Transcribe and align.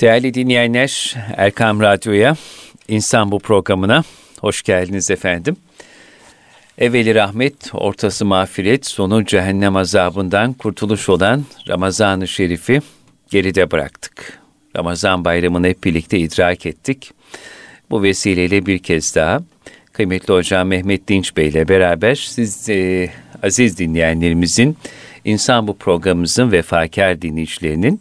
Değerli 0.00 0.34
dinleyenler, 0.34 1.16
Erkam 1.36 1.80
Radyo'ya, 1.80 2.36
İnsan 2.88 3.32
Bu 3.32 3.38
programına 3.38 4.02
hoş 4.40 4.62
geldiniz 4.62 5.10
efendim. 5.10 5.56
Evveli 6.78 7.14
rahmet, 7.14 7.54
ortası 7.74 8.24
mağfiret, 8.24 8.86
sonu 8.86 9.24
cehennem 9.24 9.76
azabından 9.76 10.52
kurtuluş 10.52 11.08
olan 11.08 11.44
Ramazan-ı 11.68 12.28
Şerif'i 12.28 12.80
geride 13.30 13.70
bıraktık. 13.70 14.38
Ramazan 14.76 15.24
bayramını 15.24 15.66
hep 15.66 15.84
birlikte 15.84 16.18
idrak 16.18 16.66
ettik. 16.66 17.10
Bu 17.90 18.02
vesileyle 18.02 18.66
bir 18.66 18.78
kez 18.78 19.14
daha 19.14 19.42
kıymetli 19.92 20.34
hocam 20.34 20.68
Mehmet 20.68 21.08
Dinç 21.08 21.36
Bey 21.36 21.48
ile 21.48 21.68
beraber 21.68 22.14
siz 22.14 22.68
e, 22.68 23.10
aziz 23.42 23.78
dinleyenlerimizin, 23.78 24.76
İnsan 25.24 25.66
Bu 25.66 25.76
programımızın 25.76 26.52
vefakar 26.52 27.22
dinleyicilerinin 27.22 28.00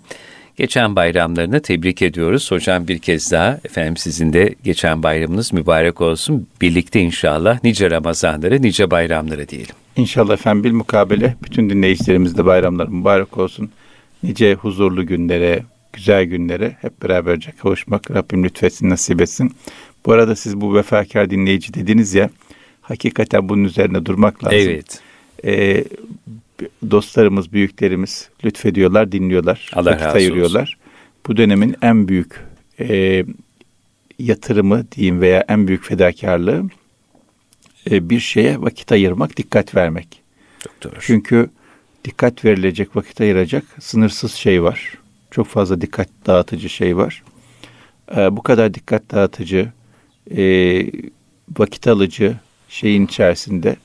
Geçen 0.59 0.95
bayramlarını 0.95 1.61
tebrik 1.61 2.01
ediyoruz. 2.01 2.51
Hocam 2.51 2.87
bir 2.87 2.99
kez 2.99 3.31
daha 3.31 3.59
efendim 3.65 3.97
sizin 3.97 4.33
de 4.33 4.55
geçen 4.63 5.03
bayramınız 5.03 5.53
mübarek 5.53 6.01
olsun. 6.01 6.47
Birlikte 6.61 6.99
inşallah 6.99 7.63
nice 7.63 7.91
Ramazanları, 7.91 8.61
nice 8.61 8.91
bayramları 8.91 9.49
diyelim. 9.49 9.75
İnşallah 9.95 10.33
efendim 10.33 10.63
bir 10.63 10.71
mukabele 10.71 11.35
bütün 11.43 11.69
dinleyicilerimiz 11.69 12.37
de 12.37 12.45
bayramlar 12.45 12.87
mübarek 12.87 13.37
olsun. 13.37 13.69
Nice 14.23 14.53
huzurlu 14.53 15.05
günlere, 15.05 15.63
güzel 15.93 16.23
günlere 16.23 16.77
hep 16.81 17.03
beraberce 17.03 17.51
kavuşmak 17.51 18.11
Rabbim 18.11 18.43
lütfetsin, 18.43 18.89
nasip 18.89 19.21
etsin. 19.21 19.51
Bu 20.05 20.11
arada 20.11 20.35
siz 20.35 20.61
bu 20.61 20.75
vefakar 20.75 21.29
dinleyici 21.29 21.73
dediniz 21.73 22.13
ya, 22.13 22.29
hakikaten 22.81 23.49
bunun 23.49 23.63
üzerine 23.63 24.05
durmak 24.05 24.43
lazım. 24.43 24.59
Evet. 24.59 25.01
Ee, 25.45 25.83
dostlarımız, 26.91 27.53
büyüklerimiz 27.53 28.29
lütfediyorlar, 28.45 29.11
dinliyorlar, 29.11 29.71
Allah 29.73 29.91
vakit 29.91 30.07
ayırıyorlar. 30.07 30.61
olsun. 30.61 30.75
Bu 31.27 31.37
dönemin 31.37 31.75
en 31.81 32.07
büyük 32.07 32.45
e, 32.79 33.25
yatırımı 34.19 34.91
diyeyim 34.91 35.21
veya 35.21 35.45
en 35.47 35.67
büyük 35.67 35.83
fedakarlığı 35.83 36.63
e, 37.91 38.09
bir 38.09 38.19
şeye 38.19 38.61
vakit 38.61 38.91
ayırmak, 38.91 39.37
dikkat 39.37 39.75
vermek. 39.75 40.21
Çok 40.59 40.83
doğru. 40.83 40.99
Çünkü 40.99 41.49
dikkat 42.05 42.45
verilecek, 42.45 42.95
vakit 42.95 43.21
ayıracak 43.21 43.63
sınırsız 43.79 44.33
şey 44.33 44.63
var. 44.63 44.93
Çok 45.31 45.47
fazla 45.47 45.81
dikkat 45.81 46.09
dağıtıcı 46.25 46.69
şey 46.69 46.97
var. 46.97 47.23
E, 48.17 48.35
bu 48.35 48.43
kadar 48.43 48.73
dikkat 48.73 49.11
dağıtıcı, 49.11 49.71
e, 50.37 50.43
vakit 51.57 51.87
alıcı 51.87 52.35
şeyin 52.69 53.05
içerisinde 53.05 53.75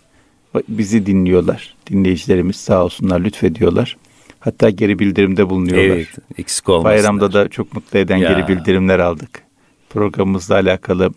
bizi 0.69 1.07
dinliyorlar. 1.07 1.75
Dinleyicilerimiz 1.91 2.57
sağ 2.57 2.85
olsunlar 2.85 3.21
lütfediyorlar. 3.21 3.97
Hatta 4.41 4.71
geri 4.71 4.99
bildirimde 4.99 5.51
bulunuyorlar. 5.51 5.97
Evet, 5.97 6.09
eksik 6.39 6.69
olmasınlar. 6.69 6.95
Bayramda 6.99 7.33
da 7.33 7.49
çok 7.49 7.75
mutlu 7.75 7.99
eden 7.99 8.17
Ya. 8.17 8.33
geri 8.33 8.49
bildirimler 8.49 8.99
aldık. 8.99 9.43
Programımızla 9.91 10.55
alakalı 10.55 11.11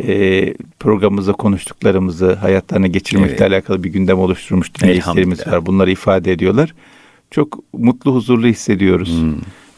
e, 0.00 0.54
programımızda 0.80 1.32
konuştuklarımızı 1.32 2.34
hayatlarına 2.34 2.86
geçirmekle 2.86 3.30
Evet. 3.30 3.42
alakalı 3.42 3.84
bir 3.84 3.90
gündem 3.90 4.18
oluşturmuş 4.18 4.74
dinleyicilerimiz 4.74 5.46
var. 5.46 5.66
Bunları 5.66 5.90
ifade 5.90 6.32
ediyorlar. 6.32 6.74
Çok 7.30 7.58
mutlu, 7.72 8.14
huzurlu 8.14 8.46
hissediyoruz. 8.46 9.20
Hmm. 9.20 9.34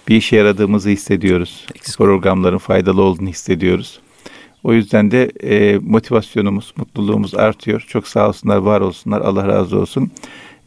Bir 0.09 0.17
işe 0.17 0.37
yaradığımızı 0.37 0.89
hissediyoruz. 0.89 1.67
Eksik 1.75 1.99
Programların 1.99 2.59
faydalı 2.59 3.03
olduğunu 3.03 3.29
hissediyoruz. 3.29 4.01
O 4.65 4.73
yüzden 4.73 5.11
de 5.11 5.31
e, 5.43 5.79
motivasyonumuz, 5.79 6.73
mutluluğumuz 6.77 7.35
artıyor. 7.35 7.85
Çok 7.89 8.09
sağ 8.09 8.29
olsunlar, 8.29 8.57
var 8.57 8.81
olsunlar. 8.81 9.21
Allah 9.21 9.49
razı 9.49 9.79
olsun. 9.79 10.11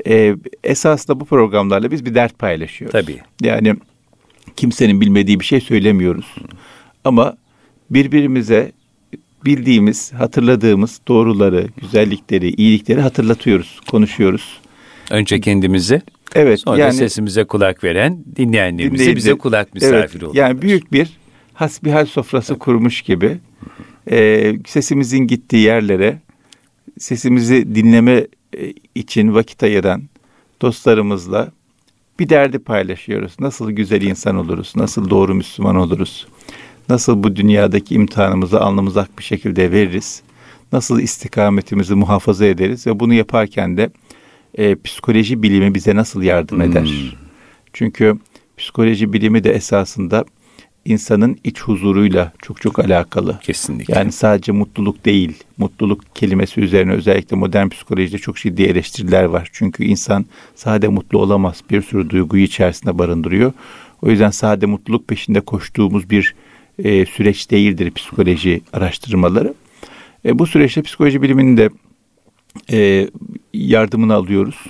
E, 0.08 0.36
esasında 0.64 1.20
bu 1.20 1.26
programlarla 1.26 1.92
biz 1.92 2.06
bir 2.06 2.16
dert 2.16 2.40
paylaşıyoruz. 2.40 2.92
Tabii. 2.92 3.20
Yani 3.42 3.76
kimsenin 4.56 5.02
bilmediği 5.02 5.40
bir 5.40 5.46
şey 5.46 5.62
söylemiyoruz. 5.62 6.36
Ama 7.04 7.38
birbirimize 7.90 8.72
bildiğimiz, 9.46 10.14
hatırladığımız 10.14 11.02
doğruları, 11.08 11.68
güzellikleri, 11.82 12.50
iyilikleri 12.50 13.02
hatırlatıyoruz, 13.02 13.80
konuşuyoruz. 13.88 14.60
Önce 15.12 15.42
kendimizi, 15.42 16.02
Evet, 16.36 16.60
sonra 16.60 16.78
da 16.78 16.82
yani 16.82 16.94
sesimize 16.94 17.44
kulak 17.44 17.84
veren 17.84 18.24
dinleyenlerimize 18.36 19.16
bize 19.16 19.38
kulak 19.38 19.74
misafir 19.74 19.96
evet, 19.96 20.16
oluyorlar. 20.16 20.42
Yani 20.42 20.62
büyük 20.62 20.94
bir 20.94 21.10
hasbihal 21.54 22.06
sofrası 22.06 22.60
kurmuş 22.60 23.02
gibi 23.02 23.38
e, 24.12 24.54
sesimizin 24.66 25.28
gittiği 25.28 25.64
yerlere 25.64 26.20
sesimizi 27.00 27.76
dinleme 27.76 28.28
e, 28.58 28.74
için 28.96 29.36
vakit 29.36 29.64
ayıran 29.64 30.04
dostlarımızla 30.62 31.52
bir 32.20 32.30
derdi 32.30 32.60
paylaşıyoruz. 32.60 33.36
Nasıl 33.40 33.72
güzel 33.72 34.02
insan 34.02 34.36
oluruz, 34.36 34.74
nasıl 34.76 35.10
doğru 35.10 35.36
Müslüman 35.36 35.76
oluruz, 35.76 36.28
nasıl 36.90 37.24
bu 37.24 37.36
dünyadaki 37.36 37.96
imtihanımızı 37.96 38.62
alnımıza 38.62 39.02
ak 39.02 39.18
bir 39.18 39.24
şekilde 39.24 39.72
veririz, 39.72 40.22
nasıl 40.72 41.00
istikametimizi 41.00 41.96
muhafaza 41.96 42.46
ederiz 42.46 42.88
ve 42.88 43.00
bunu 43.00 43.14
yaparken 43.14 43.78
de 43.78 43.90
e, 44.58 44.76
psikoloji 44.76 45.44
bilimi 45.44 45.76
bize 45.76 45.96
nasıl 45.96 46.22
yardım 46.22 46.62
eder? 46.62 46.86
Hmm. 46.86 47.20
Çünkü 47.74 48.20
psikoloji 48.58 49.14
bilimi 49.14 49.44
de 49.44 49.52
esasında 49.52 50.26
insanın 50.86 51.38
iç 51.44 51.62
huzuruyla 51.62 52.32
çok 52.42 52.62
çok 52.62 52.80
alakalı. 52.80 53.40
Kesinlikle. 53.44 53.94
Yani 53.96 54.12
sadece 54.12 54.52
mutluluk 54.52 55.06
değil. 55.06 55.44
Mutluluk 55.58 56.16
kelimesi 56.16 56.62
üzerine 56.62 56.92
özellikle 56.92 57.38
modern 57.38 57.70
psikolojide 57.70 58.18
çok 58.18 58.36
ciddi 58.36 58.64
eleştiriler 58.64 59.24
var. 59.24 59.50
Çünkü 59.54 59.84
insan 59.84 60.26
sade 60.56 60.88
mutlu 60.88 61.20
olamaz. 61.20 61.62
Bir 61.70 61.82
sürü 61.82 62.10
duyguyu 62.10 62.44
içerisinde 62.44 62.98
barındırıyor. 62.98 63.54
O 64.02 64.10
yüzden 64.10 64.30
sade 64.30 64.66
mutluluk 64.66 65.08
peşinde 65.08 65.40
koştuğumuz 65.40 66.10
bir 66.10 66.36
e, 66.84 67.06
süreç 67.06 67.52
değildir 67.52 67.92
psikoloji 67.92 68.62
araştırmaları. 68.74 69.54
E, 70.26 70.40
bu 70.40 70.48
süreçte 70.48 70.82
psikoloji 70.82 71.22
biliminin 71.22 71.58
de 71.58 71.70
e, 72.72 73.10
yardımını 73.54 74.14
alıyoruz. 74.14 74.64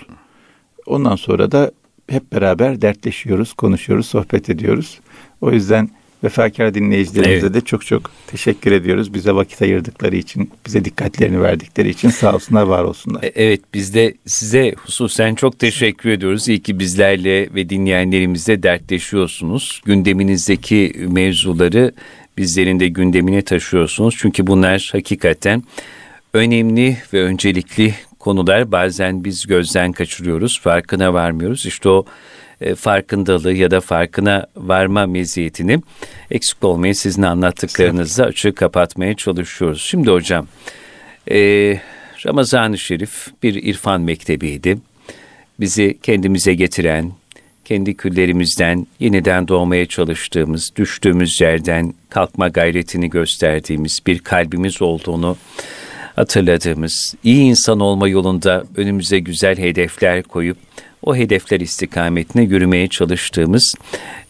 Ondan 0.85 1.15
sonra 1.15 1.51
da 1.51 1.71
hep 2.09 2.31
beraber 2.33 2.81
dertleşiyoruz, 2.81 3.53
konuşuyoruz, 3.53 4.05
sohbet 4.05 4.49
ediyoruz. 4.49 4.99
O 5.41 5.51
yüzden 5.51 5.89
vefakar 6.23 6.73
dinleyicilerimize 6.73 7.45
Evet. 7.45 7.53
de 7.55 7.61
çok 7.61 7.85
çok 7.85 8.11
teşekkür 8.27 8.71
ediyoruz. 8.71 9.13
Bize 9.13 9.31
vakit 9.31 9.61
ayırdıkları 9.61 10.15
için, 10.15 10.51
bize 10.65 10.85
dikkatlerini 10.85 11.41
verdikleri 11.41 11.89
için 11.89 12.09
sağ 12.09 12.35
olsunlar, 12.35 12.63
var 12.63 12.83
olsunlar. 12.83 13.23
E, 13.23 13.31
Evet 13.35 13.61
biz 13.73 13.93
de 13.93 14.13
size 14.25 14.73
hususen 14.85 15.35
çok 15.35 15.59
teşekkür 15.59 16.09
ediyoruz. 16.09 16.47
İyi 16.47 16.59
ki 16.59 16.79
bizlerle 16.79 17.53
ve 17.55 17.69
dinleyenlerimizle 17.69 18.63
dertleşiyorsunuz. 18.63 19.81
Gündeminizdeki 19.85 20.95
mevzuları 21.09 21.91
bizlerin 22.37 22.79
de 22.79 22.87
gündemine 22.87 23.41
taşıyorsunuz. 23.41 24.15
Çünkü 24.17 24.47
bunlar 24.47 24.89
hakikaten 24.91 25.63
önemli 26.33 26.97
ve 27.13 27.23
öncelikli 27.23 27.93
konular. 28.19 28.71
Bazen 28.71 29.23
biz 29.23 29.47
gözden 29.47 29.91
kaçırıyoruz, 29.91 30.59
farkına 30.59 31.13
varmıyoruz. 31.13 31.65
İşte 31.65 31.89
o 31.89 32.05
e, 32.61 32.75
farkındalığı 32.75 33.53
ya 33.53 33.71
da 33.71 33.81
farkına 33.81 34.47
varma 34.57 35.05
meziyetini 35.05 35.81
eksik 36.31 36.63
olmayı 36.63 36.95
sizin 36.95 37.21
anlattıklarınızla 37.21 38.25
açık 38.25 38.57
kapatmaya 38.57 39.15
çalışıyoruz. 39.15 39.81
Şimdi 39.81 40.11
hocam 40.11 40.47
ee, 41.31 41.79
Ramazan-ı 42.25 42.77
Şerif 42.77 43.27
bir 43.43 43.63
irfan 43.63 44.01
mektebiydi. 44.01 44.77
Bizi 45.59 45.97
kendimize 46.03 46.53
getiren, 46.53 47.11
kendi 47.65 47.97
küllerimizden 47.97 48.87
yeniden 48.99 49.47
doğmaya 49.47 49.85
çalıştığımız, 49.85 50.71
düştüğümüz 50.75 51.41
yerden 51.41 51.93
kalkma 52.09 52.47
gayretini 52.47 53.09
gösterdiğimiz 53.09 53.99
bir 54.07 54.19
kalbimiz 54.19 54.81
olduğunu 54.81 55.37
hatırladığımız, 56.15 57.15
iyi 57.23 57.41
insan 57.43 57.79
olma 57.79 58.07
yolunda 58.07 58.63
önümüze 58.75 59.19
güzel 59.19 59.57
hedefler 59.57 60.23
koyup 60.23 60.57
o 61.03 61.15
hedefler 61.15 61.59
istikametine 61.59 62.43
yürümeye 62.43 62.87
çalıştığımız, 62.87 63.75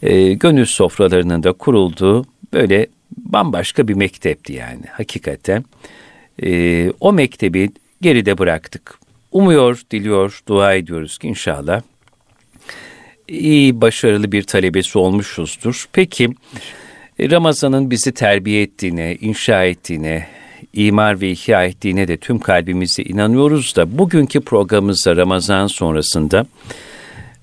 e, 0.02 0.34
gönül 0.34 0.66
sofralarının 0.66 1.44
da 1.44 1.52
kurulduğu 1.52 2.25
böyle 2.54 2.88
bambaşka 3.18 3.88
bir 3.88 3.94
mektepti 3.94 4.54
yani 4.54 4.86
hakikaten. 4.92 5.66
E, 6.44 6.92
o 7.00 7.13
mektebi 7.13 7.69
geride 8.01 8.38
bıraktık. 8.38 9.00
Umuyor, 9.31 9.81
diliyor, 9.92 10.42
dua 10.48 10.74
ediyoruz 10.74 11.18
ki 11.18 11.27
inşallah 11.27 11.81
iyi, 13.30 13.81
başarılı 13.81 14.31
bir 14.31 14.44
talebesi 14.44 14.98
olmuşuzdur. 14.98 15.86
Peki 15.94 16.30
Ramazan'ın 17.19 17.92
bizi 17.92 18.12
terbiye 18.12 18.62
ettiğine, 18.62 19.15
inşa 19.15 19.63
ettiğine, 19.63 20.27
imar 20.73 21.21
ve 21.21 21.31
ihya 21.31 21.65
ettiğine 21.65 22.07
de 22.07 22.17
tüm 22.17 22.39
kalbimizle 22.39 23.03
inanıyoruz 23.03 23.75
da 23.75 23.97
bugünkü 23.97 24.41
programımızda 24.41 25.15
Ramazan 25.15 25.67
sonrasında 25.67 26.45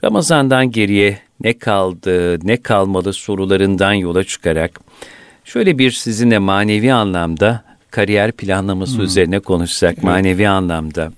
Ramazan'dan 0.05 0.71
geriye 0.71 1.19
ne 1.41 1.59
kaldı, 1.59 2.47
ne 2.47 2.57
kalmalı 2.57 3.13
sorularından 3.13 3.93
yola 3.93 4.25
çıkarak 4.25 4.81
şöyle 5.45 5.79
bir 5.79 5.91
sizinle 5.91 6.39
manevi 6.39 6.93
anlamda 6.93 7.65
kariyer 7.91 8.33
planlaması 8.33 9.03
üzerine 9.03 9.41
konuşsak, 9.41 10.03
manevi 10.03 10.49
anlamda 10.49 11.13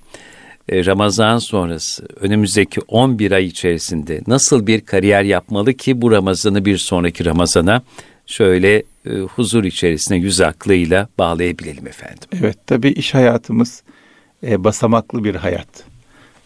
e, 0.69 0.85
Ramazan 0.85 1.37
sonrası 1.37 2.07
önümüzdeki 2.19 2.81
11 2.87 3.31
ay 3.31 3.45
içerisinde 3.45 4.21
nasıl 4.27 4.67
bir 4.67 4.81
kariyer 4.81 5.23
yapmalı 5.23 5.73
ki 5.73 6.01
bu 6.01 6.11
Ramazan'ı 6.11 6.65
bir 6.65 6.77
sonraki 6.77 7.25
Ramazan'a 7.25 7.81
şöyle 8.25 8.83
e, 9.05 9.09
huzur 9.19 9.63
içerisinde 9.63 10.17
yüz 10.17 10.41
aklıyla 10.41 11.09
bağlayabilelim 11.17 11.87
efendim. 11.87 12.29
Evet 12.39 12.57
tabii 12.67 12.89
iş 12.89 13.13
hayatımız 13.13 13.83
e, 14.43 14.63
basamaklı 14.63 15.23
bir 15.23 15.35
hayat. 15.35 15.85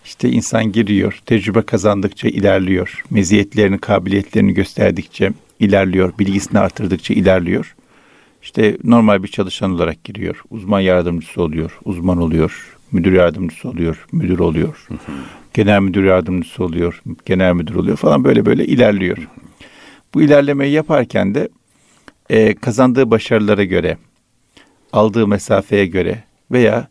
İşte 0.06 0.30
insan 0.30 0.72
giriyor, 0.72 1.20
tecrübe 1.26 1.62
kazandıkça 1.62 2.28
ilerliyor, 2.28 3.04
meziyetlerini, 3.10 3.78
kabiliyetlerini 3.78 4.54
gösterdikçe 4.54 5.32
ilerliyor, 5.60 6.14
bilgisini 6.20 6.60
artırdıkça 6.60 7.14
ilerliyor. 7.14 7.76
İşte 8.42 8.78
normal 8.84 9.24
bir 9.24 9.28
çalışan 9.28 9.72
olarak 9.72 10.04
giriyor, 10.04 10.44
uzman 10.50 10.80
yardımcısı 10.80 11.42
oluyor, 11.42 11.80
uzman 11.86 12.18
oluyor, 12.18 12.78
müdür 12.92 13.14
yardımcısı 13.14 13.70
oluyor, 13.70 14.06
müdür 14.12 14.40
oluyor, 14.40 14.88
genel 15.54 15.82
müdür 15.82 16.04
yardımcısı 16.04 16.64
oluyor, 16.64 17.02
genel 17.26 17.54
müdür 17.54 17.76
oluyor 17.76 17.98
falan 17.98 18.24
böyle 18.24 18.46
böyle 18.46 18.66
ilerliyor. 18.66 19.18
Bu 20.14 20.22
ilerlemeyi 20.22 20.74
yaparken 20.74 21.36
de 21.36 21.50
e, 22.30 22.56
kazandığı 22.56 23.12
başarılara 23.12 23.64
göre, 23.64 23.98
aldığı 24.94 25.28
mesafeye 25.28 25.86
göre 25.86 26.24
veya 26.52 26.88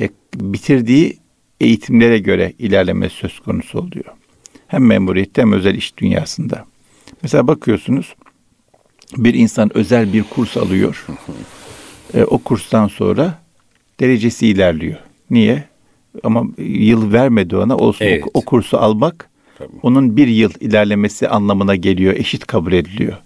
e, 0.00 0.08
bitirdiği 0.34 1.18
eğitimlere 1.60 2.18
göre 2.18 2.52
ilerleme 2.58 3.08
söz 3.08 3.40
konusu 3.40 3.78
oluyor. 3.78 4.04
Hem 4.66 4.86
memuriyette 4.86 5.42
hem 5.42 5.52
özel 5.52 5.74
iş 5.74 5.96
dünyasında. 5.96 6.64
Mesela 7.22 7.46
bakıyorsunuz 7.46 8.14
bir 9.16 9.34
insan 9.34 9.76
özel 9.76 10.12
bir 10.12 10.22
kurs 10.22 10.56
alıyor. 10.56 11.06
E, 12.14 12.24
o 12.24 12.38
kurstan 12.38 12.88
sonra 12.88 13.38
derecesi 14.00 14.46
ilerliyor. 14.46 14.98
Niye? 15.30 15.64
Ama 16.22 16.44
yıl 16.58 17.12
vermedi 17.12 17.56
ona 17.56 17.76
olsun 17.76 18.04
evet. 18.04 18.24
o, 18.26 18.30
o 18.34 18.40
kursu 18.40 18.78
almak 18.78 19.30
Tabii. 19.58 19.68
onun 19.82 20.16
bir 20.16 20.28
yıl 20.28 20.50
ilerlemesi 20.60 21.28
anlamına 21.28 21.76
geliyor, 21.76 22.14
eşit 22.14 22.46
kabul 22.46 22.72
ediliyor. 22.72 23.16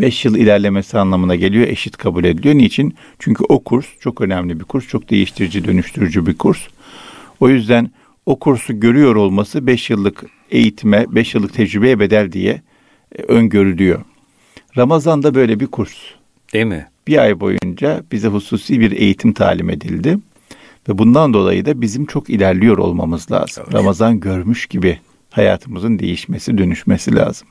Beş 0.00 0.24
yıl 0.24 0.36
ilerlemesi 0.36 0.98
anlamına 0.98 1.36
geliyor, 1.36 1.68
eşit 1.68 1.96
kabul 1.96 2.24
ediliyor. 2.24 2.54
Niçin? 2.54 2.94
Çünkü 3.18 3.44
o 3.48 3.64
kurs 3.64 3.86
çok 4.00 4.20
önemli 4.20 4.60
bir 4.60 4.64
kurs, 4.64 4.88
çok 4.88 5.10
değiştirici, 5.10 5.64
dönüştürücü 5.64 6.26
bir 6.26 6.38
kurs. 6.38 6.58
O 7.40 7.48
yüzden 7.48 7.90
o 8.26 8.38
kursu 8.38 8.80
görüyor 8.80 9.16
olması 9.16 9.66
beş 9.66 9.90
yıllık 9.90 10.24
eğitime, 10.50 11.06
beş 11.08 11.34
yıllık 11.34 11.54
tecrübeye 11.54 11.98
bedel 11.98 12.32
diye 12.32 12.62
e, 13.18 13.22
öngörülüyor. 13.22 14.00
Ramazan'da 14.76 15.34
böyle 15.34 15.60
bir 15.60 15.66
kurs. 15.66 15.94
Değil 16.52 16.66
mi? 16.66 16.86
Bir 17.06 17.18
ay 17.18 17.40
boyunca 17.40 18.02
bize 18.12 18.28
hususi 18.28 18.80
bir 18.80 18.92
eğitim 18.92 19.32
talim 19.32 19.70
edildi. 19.70 20.18
Ve 20.88 20.98
bundan 20.98 21.34
dolayı 21.34 21.66
da 21.66 21.80
bizim 21.80 22.06
çok 22.06 22.30
ilerliyor 22.30 22.78
olmamız 22.78 23.32
lazım. 23.32 23.64
Evet. 23.66 23.74
Ramazan 23.74 24.20
görmüş 24.20 24.66
gibi 24.66 24.98
hayatımızın 25.30 25.98
değişmesi, 25.98 26.58
dönüşmesi 26.58 27.16
lazım. 27.16 27.48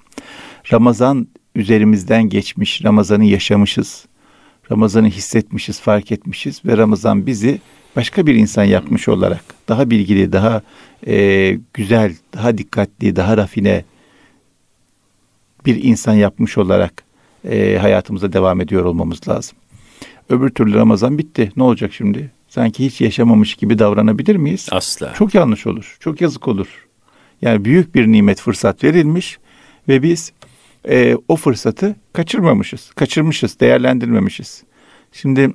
Ramazan 0.71 1.27
üzerimizden 1.55 2.23
geçmiş, 2.23 2.85
Ramazan'ı 2.85 3.25
yaşamışız. 3.25 4.05
Ramazan'ı 4.71 5.07
hissetmişiz, 5.07 5.79
fark 5.79 6.11
etmişiz 6.11 6.65
ve 6.65 6.77
Ramazan 6.77 7.25
bizi 7.25 7.59
başka 7.95 8.27
bir 8.27 8.35
insan 8.35 8.63
yapmış 8.63 9.07
olarak 9.07 9.43
daha 9.67 9.89
bilgili, 9.89 10.31
daha 10.31 10.61
e, 11.07 11.57
güzel, 11.73 12.15
daha 12.33 12.57
dikkatli, 12.57 13.15
daha 13.15 13.37
rafine 13.37 13.85
bir 15.65 15.83
insan 15.83 16.13
yapmış 16.13 16.57
olarak 16.57 17.03
e, 17.49 17.77
hayatımıza 17.81 18.33
devam 18.33 18.61
ediyor 18.61 18.85
olmamız 18.85 19.27
lazım. 19.27 19.57
Öbür 20.29 20.49
türlü 20.49 20.73
Ramazan 20.73 21.17
bitti. 21.17 21.51
Ne 21.57 21.63
olacak 21.63 21.93
şimdi? 21.93 22.31
Sanki 22.47 22.85
hiç 22.85 23.01
yaşamamış 23.01 23.55
gibi 23.55 23.79
davranabilir 23.79 24.35
miyiz? 24.35 24.67
Asla. 24.71 25.13
Çok 25.13 25.35
yanlış 25.35 25.67
olur. 25.67 25.97
Çok 25.99 26.21
yazık 26.21 26.47
olur. 26.47 26.87
Yani 27.41 27.65
büyük 27.65 27.95
bir 27.95 28.07
nimet 28.07 28.41
fırsat 28.41 28.83
verilmiş 28.83 29.37
ve 29.87 30.03
biz 30.03 30.31
e, 30.87 31.17
o 31.27 31.35
fırsatı 31.35 31.95
kaçırmamışız. 32.13 32.91
Kaçırmışız, 32.91 33.59
değerlendirmemişiz. 33.59 34.63
Şimdi 35.11 35.53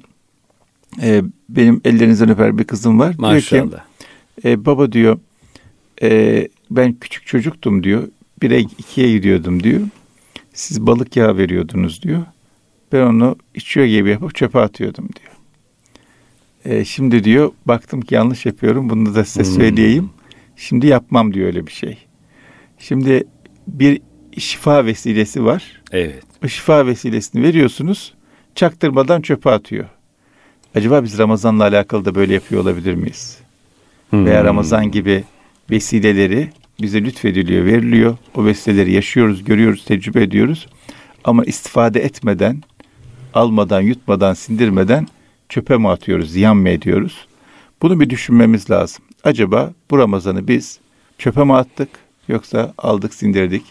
e, 1.02 1.22
benim 1.48 1.80
ellerinizden 1.84 2.28
öper 2.28 2.58
bir 2.58 2.64
kızım 2.64 2.98
var. 2.98 3.14
Maşallah. 3.18 3.60
Diyor 3.60 3.70
ki, 3.70 4.48
e, 4.48 4.64
baba 4.64 4.92
diyor 4.92 5.18
e, 6.02 6.48
ben 6.70 6.92
küçük 6.92 7.26
çocuktum 7.26 7.84
diyor. 7.84 8.08
Bire 8.42 8.60
ikiye 8.60 9.12
gidiyordum 9.12 9.62
diyor. 9.62 9.80
Siz 10.52 10.86
balık 10.86 11.16
yağı 11.16 11.36
veriyordunuz 11.36 12.02
diyor. 12.02 12.22
Ben 12.92 13.02
onu 13.02 13.36
içiyor 13.54 13.86
gibi 13.86 14.10
yapıp 14.10 14.34
çöpe 14.34 14.58
atıyordum 14.58 15.08
diyor. 15.16 15.34
E, 16.64 16.84
şimdi 16.84 17.24
diyor 17.24 17.52
baktım 17.66 18.00
ki 18.00 18.14
yanlış 18.14 18.46
yapıyorum. 18.46 18.90
Bunu 18.90 19.14
da 19.14 19.24
size 19.24 19.50
hmm. 19.50 19.56
söyleyeyim. 19.56 20.10
Şimdi 20.56 20.86
yapmam 20.86 21.34
diyor 21.34 21.46
öyle 21.46 21.66
bir 21.66 21.72
şey. 21.72 21.98
Şimdi 22.78 23.24
bir 23.66 24.00
şifa 24.40 24.86
vesilesi 24.86 25.44
var. 25.44 25.82
Evet. 25.92 26.22
O 26.44 26.48
şifa 26.48 26.86
vesilesini 26.86 27.42
veriyorsunuz. 27.42 28.14
Çaktırmadan 28.54 29.20
çöpe 29.20 29.50
atıyor. 29.50 29.84
Acaba 30.74 31.04
biz 31.04 31.18
Ramazan'la 31.18 31.64
alakalı 31.64 32.04
da 32.04 32.14
böyle 32.14 32.34
yapıyor 32.34 32.62
olabilir 32.62 32.94
miyiz? 32.94 33.38
Hmm. 34.10 34.26
Veya 34.26 34.44
Ramazan 34.44 34.90
gibi 34.90 35.24
vesileleri 35.70 36.48
bize 36.80 37.04
lütfediliyor, 37.04 37.64
veriliyor. 37.64 38.16
O 38.34 38.44
vesileleri 38.44 38.92
yaşıyoruz, 38.92 39.44
görüyoruz, 39.44 39.84
tecrübe 39.84 40.22
ediyoruz. 40.22 40.66
Ama 41.24 41.44
istifade 41.44 42.00
etmeden, 42.00 42.62
almadan, 43.34 43.80
yutmadan, 43.80 44.34
sindirmeden 44.34 45.06
çöpe 45.48 45.76
mi 45.76 45.88
atıyoruz, 45.88 46.30
ziyan 46.30 46.56
mı 46.56 46.68
ediyoruz? 46.68 47.26
Bunu 47.82 48.00
bir 48.00 48.10
düşünmemiz 48.10 48.70
lazım. 48.70 49.04
Acaba 49.24 49.72
bu 49.90 49.98
Ramazan'ı 49.98 50.48
biz 50.48 50.78
çöpe 51.18 51.44
mi 51.44 51.54
attık 51.54 51.88
yoksa 52.28 52.74
aldık, 52.78 53.14
sindirdik, 53.14 53.62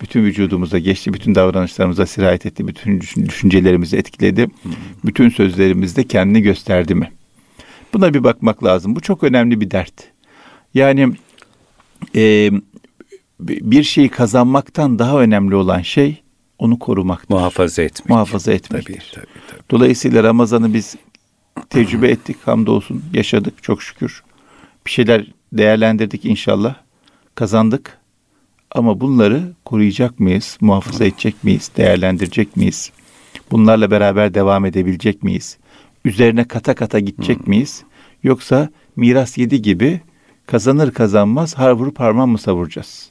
bütün 0.00 0.24
vücudumuza 0.24 0.78
geçti, 0.78 1.14
bütün 1.14 1.34
davranışlarımıza 1.34 2.06
sirayet 2.06 2.46
etti, 2.46 2.68
bütün 2.68 3.00
düşüncelerimizi 3.00 3.96
etkiledi, 3.96 4.48
bütün 5.04 5.28
sözlerimizde 5.28 6.04
kendini 6.04 6.42
gösterdi 6.42 6.94
mi? 6.94 7.12
Buna 7.92 8.14
bir 8.14 8.24
bakmak 8.24 8.64
lazım. 8.64 8.96
Bu 8.96 9.00
çok 9.00 9.22
önemli 9.22 9.60
bir 9.60 9.70
dert. 9.70 10.04
Yani 10.74 11.12
e, 12.16 12.50
bir 13.40 13.82
şeyi 13.82 14.08
kazanmaktan 14.08 14.98
daha 14.98 15.20
önemli 15.20 15.54
olan 15.54 15.82
şey 15.82 16.22
onu 16.58 16.78
korumak. 16.78 17.30
Muhafaza 17.30 17.82
etmek. 17.82 18.10
Muhafaza 18.10 18.52
etmektir. 18.52 19.12
Tabii, 19.14 19.24
tabii, 19.24 19.46
tabii. 19.50 19.60
Dolayısıyla 19.70 20.22
Ramazan'ı 20.22 20.74
biz 20.74 20.96
tecrübe 21.70 22.08
ettik 22.08 22.36
hamdolsun 22.44 23.04
yaşadık 23.12 23.62
çok 23.62 23.82
şükür. 23.82 24.22
Bir 24.86 24.90
şeyler 24.90 25.26
değerlendirdik 25.52 26.24
inşallah. 26.24 26.74
Kazandık. 27.34 27.99
Ama 28.74 29.00
bunları 29.00 29.52
koruyacak 29.64 30.20
mıyız? 30.20 30.58
Muhafaza 30.60 31.04
edecek 31.04 31.44
miyiz? 31.44 31.70
Değerlendirecek 31.76 32.56
miyiz? 32.56 32.90
Bunlarla 33.50 33.90
beraber 33.90 34.34
devam 34.34 34.64
edebilecek 34.64 35.22
miyiz? 35.22 35.58
Üzerine 36.04 36.44
kata 36.44 36.74
kata 36.74 36.98
gidecek 36.98 37.46
miyiz? 37.46 37.82
Yoksa 38.22 38.68
miras 38.96 39.38
yedi 39.38 39.62
gibi 39.62 40.00
kazanır 40.46 40.90
kazanmaz 40.90 41.54
har 41.54 41.72
vurup 41.72 42.00
harman 42.00 42.28
mı 42.28 42.38
savuracağız? 42.38 43.10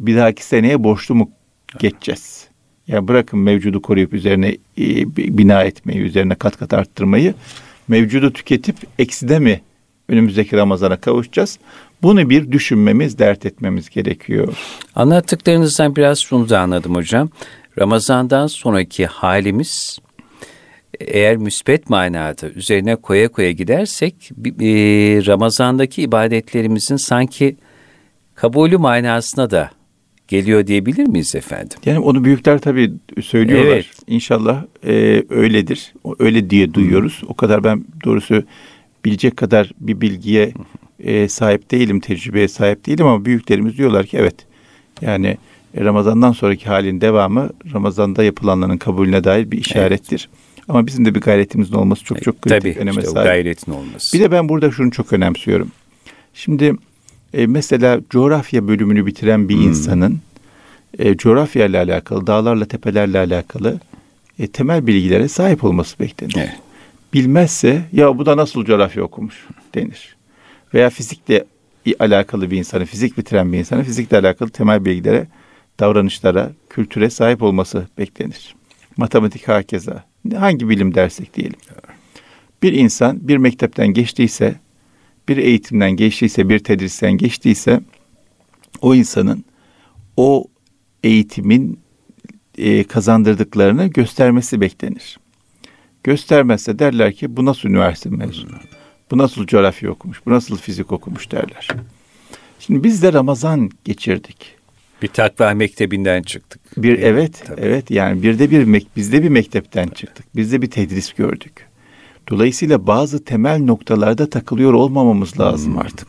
Bir 0.00 0.16
dahaki 0.16 0.44
seneye 0.44 0.84
borçlu 0.84 1.14
mu 1.14 1.30
geçeceğiz? 1.78 2.48
Ya 2.86 2.96
yani 2.96 3.08
bırakın 3.08 3.38
mevcudu 3.38 3.82
koruyup 3.82 4.12
üzerine 4.12 4.48
e, 4.78 5.16
bina 5.16 5.62
etmeyi, 5.62 6.00
üzerine 6.00 6.34
kat 6.34 6.56
kat 6.56 6.72
arttırmayı 6.74 7.34
mevcudu 7.88 8.32
tüketip 8.32 8.76
ekside 8.98 9.38
mi 9.38 9.60
önümüzdeki 10.08 10.56
Ramazan'a 10.56 10.96
kavuşacağız? 10.96 11.58
Bunu 12.02 12.30
bir 12.30 12.52
düşünmemiz, 12.52 13.18
dert 13.18 13.46
etmemiz 13.46 13.88
gerekiyor. 13.88 14.54
Anlattıklarınızdan 14.94 15.96
biraz 15.96 16.18
şunu 16.18 16.48
da 16.48 16.60
anladım 16.60 16.94
hocam. 16.94 17.28
Ramazan'dan 17.78 18.46
sonraki 18.46 19.06
halimiz 19.06 19.98
eğer 21.00 21.36
müspet 21.36 21.90
manada 21.90 22.48
üzerine 22.48 22.96
koya 22.96 23.28
koya 23.28 23.50
gidersek 23.50 24.14
Ramazan'daki 25.26 26.02
ibadetlerimizin 26.02 26.96
sanki 26.96 27.56
kabulü 28.34 28.76
manasına 28.76 29.50
da 29.50 29.70
geliyor 30.28 30.66
diyebilir 30.66 31.06
miyiz 31.06 31.34
efendim? 31.34 31.78
Yani 31.86 31.98
onu 31.98 32.24
büyükler 32.24 32.58
tabii 32.58 32.92
söylüyorlar. 33.22 33.72
Evet. 33.72 33.86
İnşallah 34.06 34.64
e, 34.86 35.24
öyledir. 35.30 35.94
Öyle 36.18 36.50
diye 36.50 36.74
duyuyoruz. 36.74 37.22
O 37.28 37.34
kadar 37.34 37.64
ben 37.64 37.84
doğrusu 38.04 38.42
bilecek 39.04 39.36
kadar 39.36 39.72
bir 39.80 40.00
bilgiye 40.00 40.52
e, 41.00 41.28
sahip 41.28 41.70
değilim, 41.70 42.00
tecrübeye 42.00 42.48
sahip 42.48 42.86
değilim 42.86 43.06
ama 43.06 43.24
büyüklerimiz 43.24 43.78
diyorlar 43.78 44.06
ki 44.06 44.16
evet. 44.16 44.34
Yani 45.00 45.36
Ramazan'dan 45.76 46.32
sonraki 46.32 46.66
halin 46.66 47.00
devamı 47.00 47.50
Ramazan'da 47.74 48.24
yapılanların 48.24 48.78
kabulüne 48.78 49.24
dair 49.24 49.50
bir 49.50 49.58
işarettir. 49.58 50.28
Evet. 50.32 50.62
Ama 50.68 50.86
bizim 50.86 51.04
de 51.04 51.14
bir 51.14 51.20
gayretimizin 51.20 51.74
olması 51.74 52.04
çok 52.04 52.22
çok 52.22 52.42
kritik 52.42 52.60
Tabii, 52.60 52.74
öneme 52.78 53.00
işte 53.00 53.10
sahip. 53.12 53.26
gayretin 53.26 53.72
olması. 53.72 54.18
Bir 54.18 54.22
de 54.22 54.30
ben 54.30 54.48
burada 54.48 54.70
şunu 54.70 54.90
çok 54.90 55.12
önemsiyorum. 55.12 55.70
Şimdi 56.34 56.74
e, 57.34 57.46
mesela 57.46 58.00
coğrafya 58.10 58.68
bölümünü 58.68 59.06
bitiren 59.06 59.48
bir 59.48 59.54
hmm. 59.54 59.62
insanın 59.62 60.20
e, 60.98 61.16
coğrafya 61.16 61.66
ile 61.66 61.78
alakalı, 61.78 62.26
dağlarla, 62.26 62.64
tepelerle 62.64 63.18
alakalı 63.18 63.80
e, 64.38 64.46
temel 64.46 64.86
bilgilere 64.86 65.28
sahip 65.28 65.64
olması 65.64 65.98
beklenir. 65.98 66.34
Evet. 66.36 66.58
Bilmezse 67.12 67.82
ya 67.92 68.18
bu 68.18 68.26
da 68.26 68.36
nasıl 68.36 68.64
coğrafya 68.64 69.02
okumuş 69.02 69.46
denir. 69.74 70.16
Veya 70.74 70.90
fizikle 70.90 71.44
alakalı 71.98 72.50
bir 72.50 72.58
insanı, 72.58 72.84
fizik 72.84 73.18
bitiren 73.18 73.52
bir 73.52 73.58
insanı 73.58 73.84
fizikle 73.84 74.18
alakalı 74.18 74.50
temel 74.50 74.84
bilgilere, 74.84 75.26
davranışlara, 75.80 76.52
kültüre 76.70 77.10
sahip 77.10 77.42
olması 77.42 77.88
beklenir. 77.98 78.54
Matematik 78.96 79.48
hakeza. 79.48 80.04
Hangi 80.36 80.68
bilim 80.68 80.94
dersek 80.94 81.34
diyelim. 81.34 81.58
Bir 82.62 82.72
insan 82.72 83.28
bir 83.28 83.36
mektepten 83.36 83.88
geçtiyse, 83.88 84.54
bir 85.28 85.36
eğitimden 85.36 85.90
geçtiyse, 85.90 86.48
bir 86.48 86.58
tedristen 86.58 87.12
geçtiyse 87.12 87.80
o 88.80 88.94
insanın 88.94 89.44
o 90.16 90.44
eğitimin 91.02 91.78
e, 92.58 92.84
kazandırdıklarını 92.84 93.86
göstermesi 93.86 94.60
beklenir. 94.60 95.18
Göstermezse 96.04 96.78
derler 96.78 97.12
ki 97.12 97.36
bu 97.36 97.44
nasıl 97.44 97.68
üniversite 97.68 98.10
mezunu? 98.10 98.56
Bu 99.10 99.18
nasıl 99.18 99.46
coğrafya 99.46 99.90
okumuş? 99.90 100.26
Bu 100.26 100.30
nasıl 100.30 100.56
fizik 100.56 100.92
okumuş 100.92 101.30
derler. 101.30 101.68
Şimdi 102.60 102.84
biz 102.84 103.02
de 103.02 103.12
Ramazan 103.12 103.70
geçirdik. 103.84 104.54
Bir 105.02 105.08
takva 105.08 105.54
mektebinden 105.54 106.22
çıktık. 106.22 106.60
Bir 106.76 106.98
evet, 106.98 107.42
Tabii. 107.46 107.60
evet 107.60 107.90
yani 107.90 108.22
bir 108.22 108.38
de 108.38 108.50
bir 108.50 108.64
mek 108.64 108.86
bizde 108.96 109.22
bir 109.22 109.28
mektepten 109.28 109.88
çıktık. 109.88 110.26
Biz 110.36 110.52
de 110.52 110.62
bir 110.62 110.70
tedris 110.70 111.12
gördük. 111.12 111.66
Dolayısıyla 112.30 112.86
bazı 112.86 113.24
temel 113.24 113.62
noktalarda 113.62 114.30
takılıyor 114.30 114.72
olmamamız 114.72 115.40
lazım 115.40 115.72
hmm. 115.72 115.80
artık. 115.80 116.08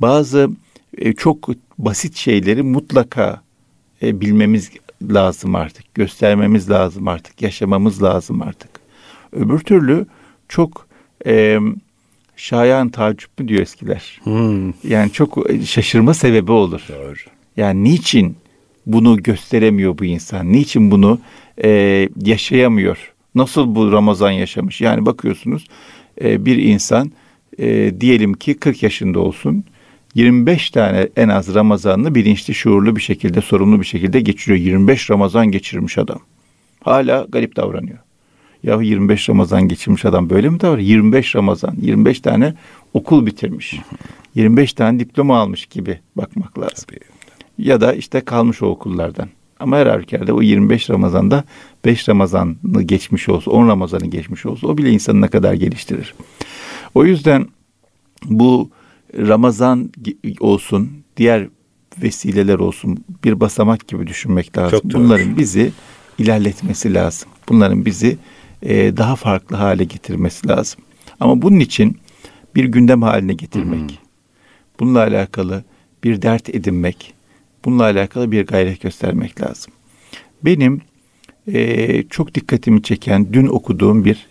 Bazı 0.00 0.50
e, 0.98 1.12
çok 1.12 1.48
basit 1.78 2.16
şeyleri 2.16 2.62
mutlaka 2.62 3.42
e, 4.02 4.20
bilmemiz 4.20 4.70
lazım 5.10 5.54
artık. 5.54 5.94
Göstermemiz 5.94 6.70
lazım 6.70 7.08
artık. 7.08 7.42
Yaşamamız 7.42 8.02
lazım 8.02 8.42
artık. 8.42 8.70
Öbür 9.32 9.58
türlü 9.58 10.06
çok 10.48 10.86
e, 11.26 11.58
şayan 12.36 12.88
tacip 12.88 13.38
mi 13.38 13.48
diyor 13.48 13.60
eskiler. 13.60 14.20
Hmm. 14.22 14.72
Yani 14.88 15.12
çok 15.12 15.38
şaşırma 15.66 16.14
sebebi 16.14 16.52
olur. 16.52 16.80
Doğru. 16.88 17.14
Yani 17.56 17.84
niçin 17.84 18.36
bunu 18.86 19.22
gösteremiyor 19.22 19.98
bu 19.98 20.04
insan? 20.04 20.52
Niçin 20.52 20.90
bunu 20.90 21.18
e, 21.64 22.08
yaşayamıyor? 22.22 23.12
Nasıl 23.34 23.74
bu 23.74 23.92
Ramazan 23.92 24.30
yaşamış? 24.30 24.80
Yani 24.80 25.06
bakıyorsunuz 25.06 25.66
e, 26.20 26.46
bir 26.46 26.56
insan 26.56 27.12
e, 27.58 28.00
diyelim 28.00 28.34
ki 28.34 28.54
40 28.54 28.82
yaşında 28.82 29.20
olsun. 29.20 29.64
25 30.14 30.70
tane 30.70 31.08
en 31.16 31.28
az 31.28 31.54
Ramazanını 31.54 32.14
bilinçli, 32.14 32.54
şuurlu 32.54 32.96
bir 32.96 33.00
şekilde, 33.00 33.40
sorumlu 33.40 33.80
bir 33.80 33.86
şekilde 33.86 34.20
geçiriyor. 34.20 34.58
25 34.58 35.10
Ramazan 35.10 35.46
geçirmiş 35.46 35.98
adam. 35.98 36.18
Hala 36.80 37.26
garip 37.28 37.56
davranıyor. 37.56 37.98
Ya 38.62 38.82
25 38.82 39.28
Ramazan 39.28 39.68
geçirmiş 39.68 40.04
adam 40.04 40.30
böyle 40.30 40.48
mi 40.48 40.60
davranıyor? 40.60 40.88
25 40.88 41.36
Ramazan, 41.36 41.74
25 41.80 42.20
tane 42.20 42.54
okul 42.94 43.26
bitirmiş. 43.26 43.80
25 44.34 44.72
tane 44.72 45.00
diploma 45.00 45.38
almış 45.38 45.66
gibi 45.66 46.00
bakmak 46.16 46.58
lazım. 46.58 46.84
Tabii. 46.86 47.00
Ya 47.58 47.80
da 47.80 47.92
işte 47.92 48.20
kalmış 48.20 48.62
o 48.62 48.66
okullardan. 48.66 49.28
Ama 49.60 49.76
her 49.76 49.86
halükarda 49.86 50.34
o 50.34 50.42
25 50.42 50.90
Ramazan'da 50.90 51.44
5 51.84 52.08
Ramazan'ı 52.08 52.82
geçmiş 52.82 53.28
olsa, 53.28 53.50
10 53.50 53.68
Ramazan'ı 53.68 54.06
geçmiş 54.06 54.46
olsa 54.46 54.66
o 54.66 54.78
bile 54.78 54.90
insanı 54.90 55.20
ne 55.20 55.28
kadar 55.28 55.54
geliştirir. 55.54 56.14
O 56.94 57.04
yüzden 57.04 57.46
bu 58.24 58.70
Ramazan 59.16 59.90
olsun, 60.40 60.90
diğer 61.16 61.48
vesileler 62.02 62.58
olsun 62.58 63.04
bir 63.24 63.40
basamak 63.40 63.88
gibi 63.88 64.06
düşünmek 64.06 64.58
lazım. 64.58 64.80
Çok 64.80 64.94
Bunların 64.94 65.36
bizi 65.36 65.72
ilerletmesi 66.18 66.94
lazım. 66.94 67.28
Bunların 67.48 67.84
bizi 67.84 68.18
e, 68.62 68.96
daha 68.96 69.16
farklı 69.16 69.56
hale 69.56 69.84
getirmesi 69.84 70.48
lazım. 70.48 70.80
Ama 71.20 71.42
bunun 71.42 71.60
için 71.60 71.96
bir 72.54 72.64
gündem 72.64 73.02
haline 73.02 73.34
getirmek, 73.34 73.80
hmm. 73.80 73.96
bununla 74.80 74.98
alakalı 74.98 75.64
bir 76.04 76.22
dert 76.22 76.48
edinmek, 76.48 77.14
bununla 77.64 77.82
alakalı 77.82 78.32
bir 78.32 78.46
gayret 78.46 78.80
göstermek 78.80 79.40
lazım. 79.40 79.72
Benim 80.44 80.80
e, 81.52 82.02
çok 82.02 82.34
dikkatimi 82.34 82.82
çeken 82.82 83.32
dün 83.32 83.46
okuduğum 83.46 84.04
bir 84.04 84.26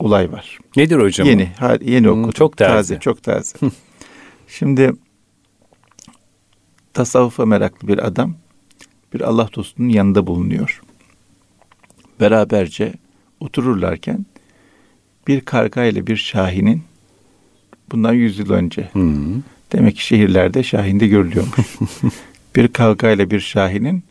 olay 0.00 0.32
var. 0.32 0.58
Nedir 0.76 0.98
hocam? 0.98 1.28
Yeni, 1.28 1.48
yeni 1.80 2.06
hmm, 2.06 2.12
okudum. 2.12 2.30
Çok 2.30 2.56
taze. 2.56 2.72
taze 2.72 3.00
çok 3.00 3.22
taze. 3.22 3.58
Şimdi 4.48 4.92
tasavvufa 6.92 7.46
meraklı 7.46 7.88
bir 7.88 8.06
adam 8.06 8.34
bir 9.14 9.20
Allah 9.20 9.48
dostunun 9.54 9.88
yanında 9.88 10.26
bulunuyor. 10.26 10.82
Beraberce 12.20 12.92
otururlarken 13.40 14.26
bir 15.26 15.40
karga 15.40 15.84
ile 15.84 16.06
bir 16.06 16.16
şahinin 16.16 16.82
bundan 17.92 18.12
yüz 18.12 18.38
yıl 18.38 18.50
önce 18.50 18.88
hmm. 18.92 19.42
demek 19.72 19.96
ki 19.96 20.06
şehirlerde 20.06 20.62
şahinde 20.62 21.06
görülüyormuş. 21.06 21.78
bir 22.56 22.68
karga 22.68 23.10
ile 23.10 23.30
bir 23.30 23.40
şahinin 23.40 24.04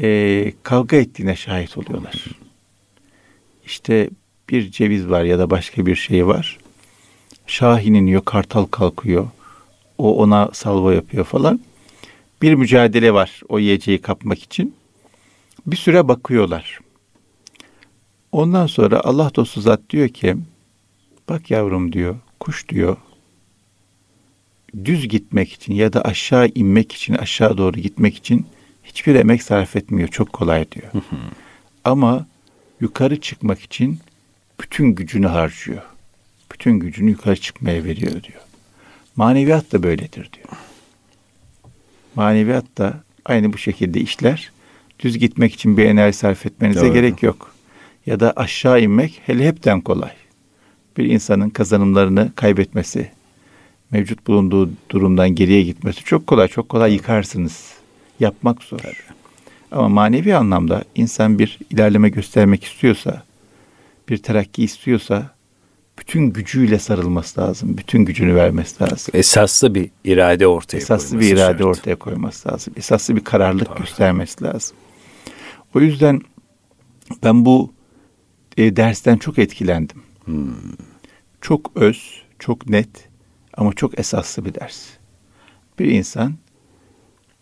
e, 0.00 0.52
kavga 0.62 0.96
ettiğine 0.96 1.36
şahit 1.36 1.78
oluyorlar. 1.78 2.24
İşte 3.66 4.10
bir 4.48 4.70
ceviz 4.70 5.08
var 5.08 5.24
ya 5.24 5.38
da 5.38 5.50
başka 5.50 5.86
bir 5.86 5.96
şey 5.96 6.26
var. 6.26 6.58
Şahin 7.46 7.94
iniyor, 7.94 8.24
kartal 8.24 8.64
kalkıyor. 8.64 9.28
O 9.98 10.16
ona 10.16 10.50
salva 10.52 10.94
yapıyor 10.94 11.24
falan. 11.24 11.60
Bir 12.42 12.54
mücadele 12.54 13.14
var 13.14 13.40
o 13.48 13.58
yiyeceği 13.58 14.00
kapmak 14.00 14.42
için. 14.42 14.74
Bir 15.66 15.76
süre 15.76 16.08
bakıyorlar. 16.08 16.80
Ondan 18.32 18.66
sonra 18.66 19.00
Allah 19.00 19.30
dostu 19.34 19.60
zat 19.60 19.80
diyor 19.90 20.08
ki 20.08 20.36
bak 21.28 21.50
yavrum 21.50 21.92
diyor 21.92 22.16
kuş 22.40 22.68
diyor 22.68 22.96
düz 24.84 25.08
gitmek 25.08 25.52
için 25.52 25.74
ya 25.74 25.92
da 25.92 26.02
aşağı 26.02 26.48
inmek 26.54 26.92
için 26.92 27.14
aşağı 27.14 27.58
doğru 27.58 27.80
gitmek 27.80 28.16
için 28.16 28.46
hiçbir 28.84 29.14
emek 29.14 29.42
sarf 29.42 29.76
etmiyor. 29.76 30.08
Çok 30.08 30.32
kolay 30.32 30.70
diyor. 30.70 30.92
Ama 31.84 32.26
yukarı 32.80 33.20
çıkmak 33.20 33.60
için 33.60 33.98
bütün 34.60 34.86
gücünü 34.86 35.26
harcıyor. 35.26 35.82
Bütün 36.52 36.72
gücünü 36.72 37.10
yukarı 37.10 37.36
çıkmaya 37.36 37.84
veriyor 37.84 38.12
diyor. 38.12 38.40
Maneviyat 39.16 39.72
da 39.72 39.82
böyledir 39.82 40.30
diyor. 40.32 40.48
Maneviyat 42.14 42.78
da 42.78 43.02
aynı 43.24 43.52
bu 43.52 43.58
şekilde 43.58 44.00
işler. 44.00 44.52
Düz 45.00 45.18
gitmek 45.18 45.54
için 45.54 45.76
bir 45.76 45.84
enerji 45.84 46.18
sarf 46.18 46.46
etmenize 46.46 46.80
Doğru. 46.80 46.92
gerek 46.92 47.22
yok. 47.22 47.54
Ya 48.06 48.20
da 48.20 48.32
aşağı 48.36 48.82
inmek 48.82 49.20
hele 49.26 49.46
hepten 49.46 49.80
kolay. 49.80 50.12
Bir 50.96 51.04
insanın 51.04 51.50
kazanımlarını 51.50 52.32
kaybetmesi, 52.34 53.10
mevcut 53.90 54.26
bulunduğu 54.26 54.70
durumdan 54.90 55.34
geriye 55.34 55.62
gitmesi 55.62 56.04
çok 56.04 56.26
kolay. 56.26 56.48
Çok 56.48 56.68
kolay 56.68 56.92
yıkarsınız. 56.92 57.72
Yapmak 58.20 58.62
zor. 58.62 58.78
Tabii. 58.78 58.94
Ama 59.70 59.88
manevi 59.88 60.36
anlamda 60.36 60.84
insan 60.94 61.38
bir 61.38 61.58
ilerleme 61.70 62.08
göstermek 62.08 62.64
istiyorsa, 62.64 63.23
bir 64.08 64.16
terakki 64.18 64.64
istiyorsa 64.64 65.34
bütün 65.98 66.30
gücüyle 66.30 66.78
sarılması 66.78 67.40
lazım. 67.40 67.78
Bütün 67.78 68.04
gücünü 68.04 68.34
vermesi 68.34 68.82
lazım. 68.82 69.14
Esaslı 69.14 69.74
bir 69.74 69.90
irade 70.04 70.46
ortaya 70.46 70.78
Esaslı 70.78 71.20
bir 71.20 71.26
irade 71.26 71.58
şart. 71.58 71.60
ortaya 71.60 71.96
koyması 71.96 72.48
lazım. 72.48 72.74
Esaslı 72.76 73.16
bir 73.16 73.24
kararlılık 73.24 73.68
Doğru. 73.68 73.78
göstermesi 73.78 74.44
lazım. 74.44 74.76
O 75.74 75.80
yüzden 75.80 76.20
ben 77.24 77.44
bu 77.44 77.72
e, 78.56 78.76
dersten 78.76 79.16
çok 79.16 79.38
etkilendim. 79.38 80.02
Hmm. 80.24 80.54
Çok 81.40 81.70
öz, 81.74 82.22
çok 82.38 82.68
net 82.68 83.08
ama 83.56 83.72
çok 83.72 83.98
esaslı 83.98 84.44
bir 84.44 84.54
ders. 84.54 84.82
Bir 85.78 85.86
insan 85.86 86.34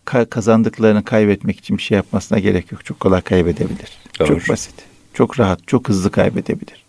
kazandıklarını 0.05 1.05
kaybetmek 1.05 1.59
için 1.59 1.77
bir 1.77 1.81
şey 1.81 1.95
yapmasına 1.95 2.39
gerek 2.39 2.71
yok. 2.71 2.85
Çok 2.85 2.99
kolay 2.99 3.21
kaybedebilir. 3.21 3.97
Doğru. 4.19 4.27
Çok 4.27 4.49
basit. 4.49 4.92
Çok 5.13 5.39
rahat, 5.39 5.67
çok 5.67 5.89
hızlı 5.89 6.11
kaybedebilir. 6.11 6.83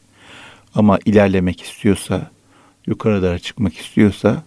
Ama 0.75 0.99
ilerlemek 1.05 1.63
istiyorsa, 1.63 2.31
yukarılara 2.87 3.39
çıkmak 3.39 3.77
istiyorsa 3.77 4.43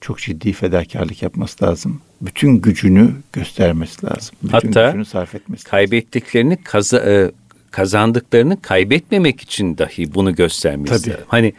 çok 0.00 0.18
ciddi 0.18 0.52
fedakarlık 0.52 1.22
yapması 1.22 1.64
lazım. 1.64 2.00
Bütün 2.20 2.60
gücünü 2.60 3.14
göstermesi 3.32 4.06
lazım. 4.06 4.36
Bütün 4.42 4.52
Hatta 4.52 4.86
gücünü 4.86 5.04
sarf 5.04 5.34
etmesi 5.34 5.64
kaybettiklerini 5.64 6.50
lazım. 6.50 6.64
kaza, 6.64 6.98
e, 6.98 7.30
kazandıklarını 7.70 8.62
kaybetmemek 8.62 9.40
için 9.40 9.78
dahi 9.78 10.14
bunu 10.14 10.34
göstermesi 10.34 11.02
Tabii. 11.02 11.10
lazım. 11.10 11.24
Hani 11.28 11.52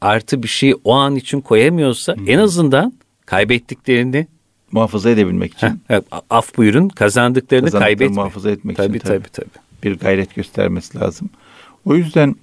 artı 0.00 0.42
bir 0.42 0.48
şey 0.48 0.74
o 0.84 0.94
an 0.94 1.16
için 1.16 1.40
koyamıyorsa 1.40 2.16
hmm. 2.16 2.30
en 2.30 2.38
azından 2.38 2.92
kaybettiklerini 3.26 4.26
muhafaza 4.72 5.10
edebilmek 5.10 5.54
için. 5.54 5.80
Heh, 5.88 6.00
af 6.30 6.56
buyurun 6.56 6.88
kazandıklarını 6.88 7.70
kaybetme. 7.70 8.14
muhafaza 8.14 8.50
etmek 8.50 8.76
tabii, 8.76 8.96
için. 8.96 9.08
Tabii 9.08 9.28
tabii 9.32 9.48
tabii. 9.50 9.67
Bir 9.82 9.98
gayret 9.98 10.34
göstermesi 10.34 10.98
lazım. 10.98 11.30
O 11.84 11.94
yüzden 11.94 12.36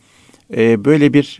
e, 0.56 0.86
böyle 0.86 1.14
bir 1.14 1.40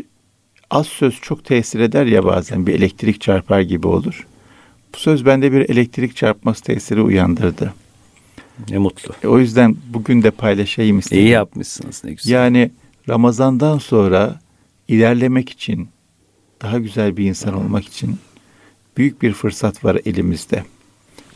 az 0.70 0.88
söz 0.88 1.22
çok 1.22 1.46
tesir 1.46 1.80
eder 1.80 2.06
ya 2.06 2.26
bazen 2.26 2.68
bir 2.68 2.74
elektrik 2.74 3.22
çarpar 3.22 3.62
gibi 3.62 3.88
olur. 3.88 4.28
Bu 4.94 4.98
söz 4.98 5.26
bende 5.26 5.52
bir 5.52 5.70
elektrik 5.70 6.16
çarpması 6.16 6.64
tesiri 6.64 7.02
uyandırdı. 7.02 7.74
Ne 8.70 8.78
mutlu. 8.78 9.14
E, 9.24 9.28
o 9.28 9.40
yüzden 9.40 9.76
bugün 9.94 10.24
de 10.24 10.32
paylaşayım 10.32 11.00
istedim. 11.00 11.24
İyi 11.26 11.30
yapmışsınız 11.30 12.04
ne 12.04 12.14
güzel. 12.14 12.34
Yani 12.34 12.72
Ramazan'dan 13.10 13.78
sonra 13.78 14.40
ilerlemek 14.88 15.50
için, 15.50 15.90
daha 16.62 16.80
güzel 16.80 17.18
bir 17.18 17.26
insan 17.26 17.54
olmak 17.54 17.86
için 17.86 18.18
büyük 18.98 19.22
bir 19.22 19.34
fırsat 19.34 19.86
var 19.86 19.98
elimizde. 20.06 20.64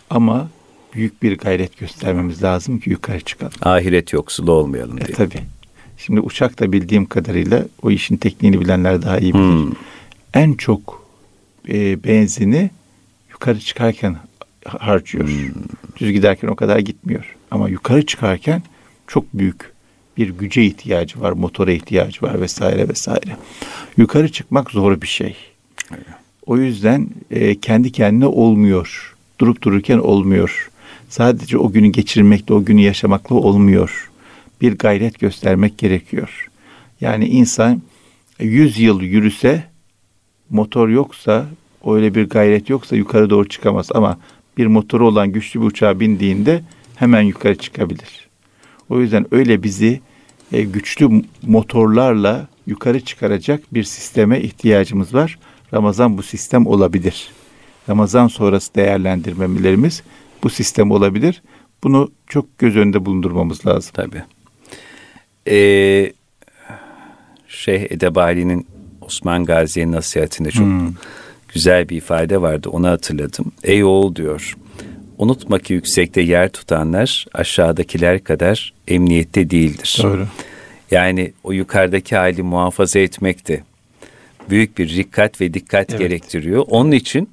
Ama 0.10 0.50
büyük 0.94 1.24
bir 1.24 1.38
gayret 1.38 1.78
göstermemiz 1.80 2.44
lazım 2.44 2.80
ki 2.80 2.90
yukarı 2.90 3.20
çıkalım. 3.22 3.54
Ahiret 3.62 4.14
yoksulu 4.14 4.52
olmayalım 4.52 4.98
E, 4.98 5.06
diye. 5.06 5.16
tabii. 5.18 5.42
Şimdi 5.98 6.20
uçakta 6.20 6.72
bildiğim 6.72 7.06
kadarıyla 7.06 7.66
o 7.82 7.92
işin 7.92 8.18
tekniğini 8.18 8.60
bilenler 8.62 9.02
daha 9.02 9.20
iyi 9.20 9.34
bilir. 9.34 9.44
Hmm. 9.44 9.72
En 10.34 10.54
çok 10.54 11.06
e, 11.70 12.04
benzini 12.04 12.70
yukarı 13.32 13.60
çıkarken 13.60 14.18
harcıyor. 14.66 15.28
Hmm. 15.28 15.54
Düz 15.98 16.12
giderken 16.12 16.48
o 16.48 16.56
kadar 16.56 16.80
gitmiyor. 16.80 17.36
Ama 17.52 17.70
yukarı 17.70 18.06
çıkarken 18.06 18.64
çok 19.08 19.34
büyük 19.34 19.74
bir 20.18 20.30
güce 20.30 20.64
ihtiyacı 20.64 21.22
var, 21.22 21.32
motora 21.32 21.72
ihtiyacı 21.72 22.22
var 22.22 22.42
vesaire 22.42 22.90
vesaire. 22.90 23.38
Yukarı 23.98 24.32
çıkmak 24.32 24.72
zor 24.72 25.02
bir 25.02 25.08
şey. 25.08 25.36
O 26.46 26.58
yüzden 26.58 27.10
e, 27.32 27.60
kendi 27.60 27.92
kendine 27.92 28.26
olmuyor. 28.26 29.16
Durup 29.40 29.62
dururken 29.62 29.98
olmuyor. 29.98 30.70
Sadece 31.10 31.58
o 31.58 31.72
günü 31.72 31.88
geçirmekle, 31.88 32.54
o 32.54 32.66
günü 32.66 32.82
yaşamakla 32.82 33.36
olmuyor. 33.36 34.12
Bir 34.62 34.78
gayret 34.78 35.20
göstermek 35.20 35.78
gerekiyor. 35.78 36.50
Yani 37.02 37.28
insan 37.28 37.82
100 38.40 38.80
yıl 38.80 39.02
yürüse, 39.02 39.64
motor 40.50 40.90
yoksa, 40.90 41.46
öyle 41.86 42.16
bir 42.16 42.30
gayret 42.30 42.70
yoksa 42.70 42.96
yukarı 42.96 43.30
doğru 43.30 43.50
çıkamaz. 43.50 43.90
Ama 43.92 44.20
bir 44.58 44.68
motoru 44.68 45.08
olan 45.08 45.32
güçlü 45.32 45.62
bir 45.62 45.66
uçağa 45.66 46.00
bindiğinde 46.00 46.64
hemen 46.96 47.22
yukarı 47.22 47.56
çıkabilir. 47.56 48.30
O 48.90 49.00
yüzden 49.00 49.26
öyle 49.32 49.64
bizi 49.64 50.02
e, 50.52 50.64
güçlü 50.64 51.24
motorlarla 51.48 52.48
yukarı 52.68 53.00
çıkaracak 53.00 53.74
bir 53.74 53.84
sisteme 53.84 54.42
ihtiyacımız 54.42 55.14
var. 55.14 55.40
Ramazan 55.74 56.18
bu 56.18 56.24
sistem 56.24 56.68
olabilir. 56.68 57.30
Ramazan 57.90 58.28
sonrası 58.28 58.76
değerlendirmelerimiz 58.76 60.04
bu 60.44 60.50
sistem 60.50 60.92
olabilir. 60.92 61.42
Bunu 61.84 62.12
çok 62.28 62.58
göz 62.58 62.76
önünde 62.78 63.06
bulundurmamız 63.06 63.66
lazım. 63.68 63.92
Tabii. 63.94 64.24
Ee, 65.48 66.14
Şeyh 67.48 67.92
Edebali'nin 67.92 68.68
Osman 69.02 69.46
Gazi'ye 69.46 69.92
nasihatinde 69.92 70.52
çok 70.52 70.66
Hmm. 70.66 70.94
güzel 71.54 71.90
bir 71.90 71.98
ifade 71.98 72.42
vardı. 72.42 72.70
Onu 72.70 72.88
hatırladım. 72.88 73.46
Ey 73.64 73.84
oğul 73.84 74.16
diyor. 74.16 74.56
Unutma 75.18 75.60
ki 75.60 75.74
yüksekte 75.74 76.22
yer 76.22 76.50
tutanlar 76.50 77.26
aşağıdakiler 77.34 78.24
kadar 78.24 78.74
emniyette 78.88 79.50
değildir. 79.50 80.00
Doğru. 80.04 80.28
Yani 80.92 81.34
o 81.44 81.52
yukarıdaki 81.52 82.16
hali 82.16 82.44
muhafaza 82.44 83.00
etmek 83.00 83.48
de 83.48 83.64
büyük 84.50 84.78
bir 84.78 84.90
dikkat 84.96 85.42
ve 85.42 85.54
dikkat 85.54 85.90
Evet. 85.90 86.00
gerektiriyor. 86.00 86.66
Onun 86.68 86.92
için 86.92 87.30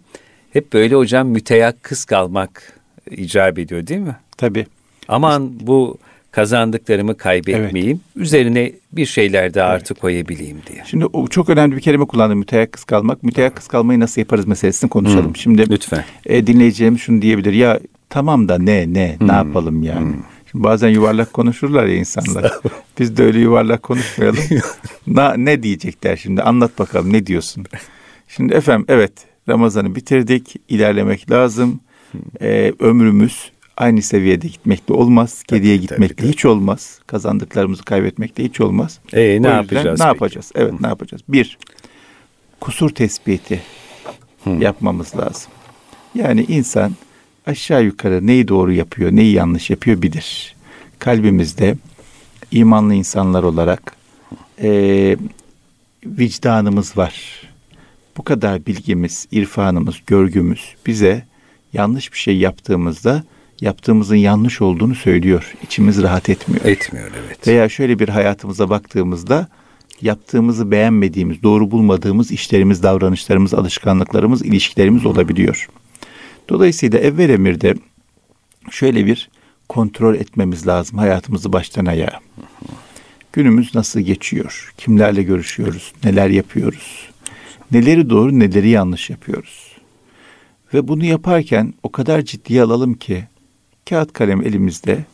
hep 0.53 0.73
böyle 0.73 0.95
hocam 0.95 1.29
müteyakkız 1.29 2.05
kalmak 2.05 2.73
icap 3.11 3.59
ediyor 3.59 3.87
değil 3.87 4.01
mi? 4.01 4.17
Tabii. 4.37 4.67
Aman 5.09 5.53
bu 5.61 5.99
kazandıklarımı 6.31 7.17
kaybetmeyeyim. 7.17 8.01
Üzerine 8.17 8.73
bir 8.93 9.07
şeyler 9.07 9.55
de 9.55 9.63
artı 9.63 9.95
koyabileyim 9.95 10.59
diye. 10.67 10.83
Şimdi 10.87 11.07
o 11.07 11.29
çok 11.29 11.49
önemli 11.49 11.77
bir 11.77 11.81
kelime 11.81 12.05
kullandım. 12.07 12.39
Müteyakkız 12.39 12.85
kalmak. 12.85 13.23
Müteyakkız 13.23 13.69
kalmayı 13.69 14.01
nasıl 14.01 14.21
yaparız 14.21 14.47
meselesini 14.47 14.91
konuşalım. 14.91 15.37
Şimdi 15.37 15.71
Lütfen. 15.71 16.05
e, 16.27 16.47
dinleyeceğimiz 16.47 17.01
şunu 17.01 17.23
diyebilir. 17.23 17.53
Ya 17.53 17.81
tamam 18.11 18.49
da 18.49 18.59
ne 18.59 18.93
ne 18.93 19.17
ne 19.21 19.33
yapalım 19.33 19.83
yani. 19.83 20.15
Şimdi 20.51 20.65
bazen 20.65 20.89
yuvarlak 20.89 21.33
konuşurlar 21.33 21.87
ya 21.87 21.95
insanlar. 21.95 22.53
Biz 22.99 23.17
de 23.17 23.23
öyle 23.25 23.39
yuvarlak 23.39 23.83
konuşmayalım. 23.83 24.39
Na, 25.07 25.35
ne 25.35 25.63
diyecekler 25.63 26.17
şimdi 26.17 26.43
anlat 26.43 26.79
bakalım 26.79 27.13
ne 27.13 27.27
diyorsun. 27.27 27.65
Şimdi 28.29 28.55
efendim 28.55 28.87
evet 28.89 29.13
Ramazan'ı 29.49 29.95
bitirdik. 29.95 30.57
ilerlemek 30.69 31.31
lazım. 31.31 31.81
E, 32.41 32.73
ömrümüz 32.79 33.51
aynı 33.77 34.03
seviyede 34.03 34.49
gitmekle 34.49 34.95
olmaz. 34.95 35.43
Geriye 35.49 35.77
tabii, 35.77 35.87
gitmekle 35.87 36.17
tabii. 36.17 36.29
hiç 36.29 36.45
olmaz. 36.45 36.99
Kazandıklarımızı 37.07 37.83
kaybetmekle 37.85 38.45
hiç 38.45 38.61
olmaz. 38.61 38.99
E, 39.13 39.21
ne 39.21 39.33
yüzden 39.33 39.57
yapacağız? 39.57 40.01
Ne 40.01 40.07
peki? 40.07 40.15
yapacağız? 40.15 40.53
Evet 40.55 40.81
ne 40.81 40.87
yapacağız? 40.87 41.23
Bir, 41.29 41.59
kusur 42.61 42.91
tespiti 42.91 43.63
yapmamız 44.59 45.17
lazım. 45.17 45.53
Yani 46.15 46.45
insan 46.49 46.93
aşağı 47.47 47.85
yukarı 47.85 48.27
neyi 48.27 48.49
doğru 48.49 48.73
yapıyor, 48.73 49.13
neyi 49.13 49.33
yanlış 49.33 49.71
yapıyor 49.71 50.03
bilir. 50.03 50.57
Kalbimizde 50.99 51.77
imanlı 52.51 52.95
insanlar 52.95 53.43
olarak 53.43 53.97
eee, 54.63 55.17
vicdanımız 56.07 56.97
var. 56.97 57.43
Bu 58.17 58.23
kadar 58.23 58.67
bilgimiz, 58.67 59.29
irfanımız, 59.33 59.97
görgümüz 60.07 60.75
bize 60.87 61.25
yanlış 61.77 62.13
bir 62.13 62.19
şey 62.19 62.37
yaptığımızda 62.37 63.25
yaptığımızın 63.61 64.17
yanlış 64.17 64.63
olduğunu 64.63 64.95
söylüyor. 64.95 65.55
İçimiz 65.63 66.03
rahat 66.03 66.29
etmiyor. 66.29 66.65
Etmiyor 66.65 67.11
evet. 67.27 67.49
Veya 67.49 67.69
şöyle 67.69 67.99
bir 67.99 68.09
hayatımıza 68.09 68.71
baktığımızda 68.71 69.49
yaptığımızı 70.03 70.71
beğenmediğimiz, 70.71 71.43
doğru 71.43 71.71
bulmadığımız 71.71 72.31
işlerimiz, 72.31 72.83
davranışlarımız, 72.83 73.55
alışkanlıklarımız, 73.55 74.43
ilişkilerimiz 74.43 75.07
olabiliyor. 75.07 75.69
Dolayısıyla 76.49 76.99
evvel 76.99 77.29
emirde 77.29 77.75
şöyle 78.71 79.07
bir 79.07 79.29
kontrol 79.69 80.15
etmemiz 80.15 80.67
lazım 80.67 80.99
hayatımızı 80.99 81.53
baştan 81.53 81.87
ayağa. 81.87 82.21
Günümüz 83.33 83.75
nasıl 83.75 84.01
geçiyor? 84.01 84.73
Kimlerle 84.79 85.23
görüşüyoruz? 85.23 85.93
Neler 86.05 86.29
yapıyoruz? 86.29 87.09
Neleri 87.73 88.11
doğru, 88.11 88.39
neleri 88.39 88.69
yanlış 88.69 89.11
yapıyoruz? 89.11 89.66
Ve 90.77 90.89
bunu 90.89 91.05
yaparken 91.05 91.75
o 91.83 91.93
kadar 91.93 92.23
ciddiye 92.23 92.63
alalım 92.63 92.95
ki 92.95 93.25
kağıt 93.89 94.13
kalem 94.13 94.43
elimizde 94.43 95.05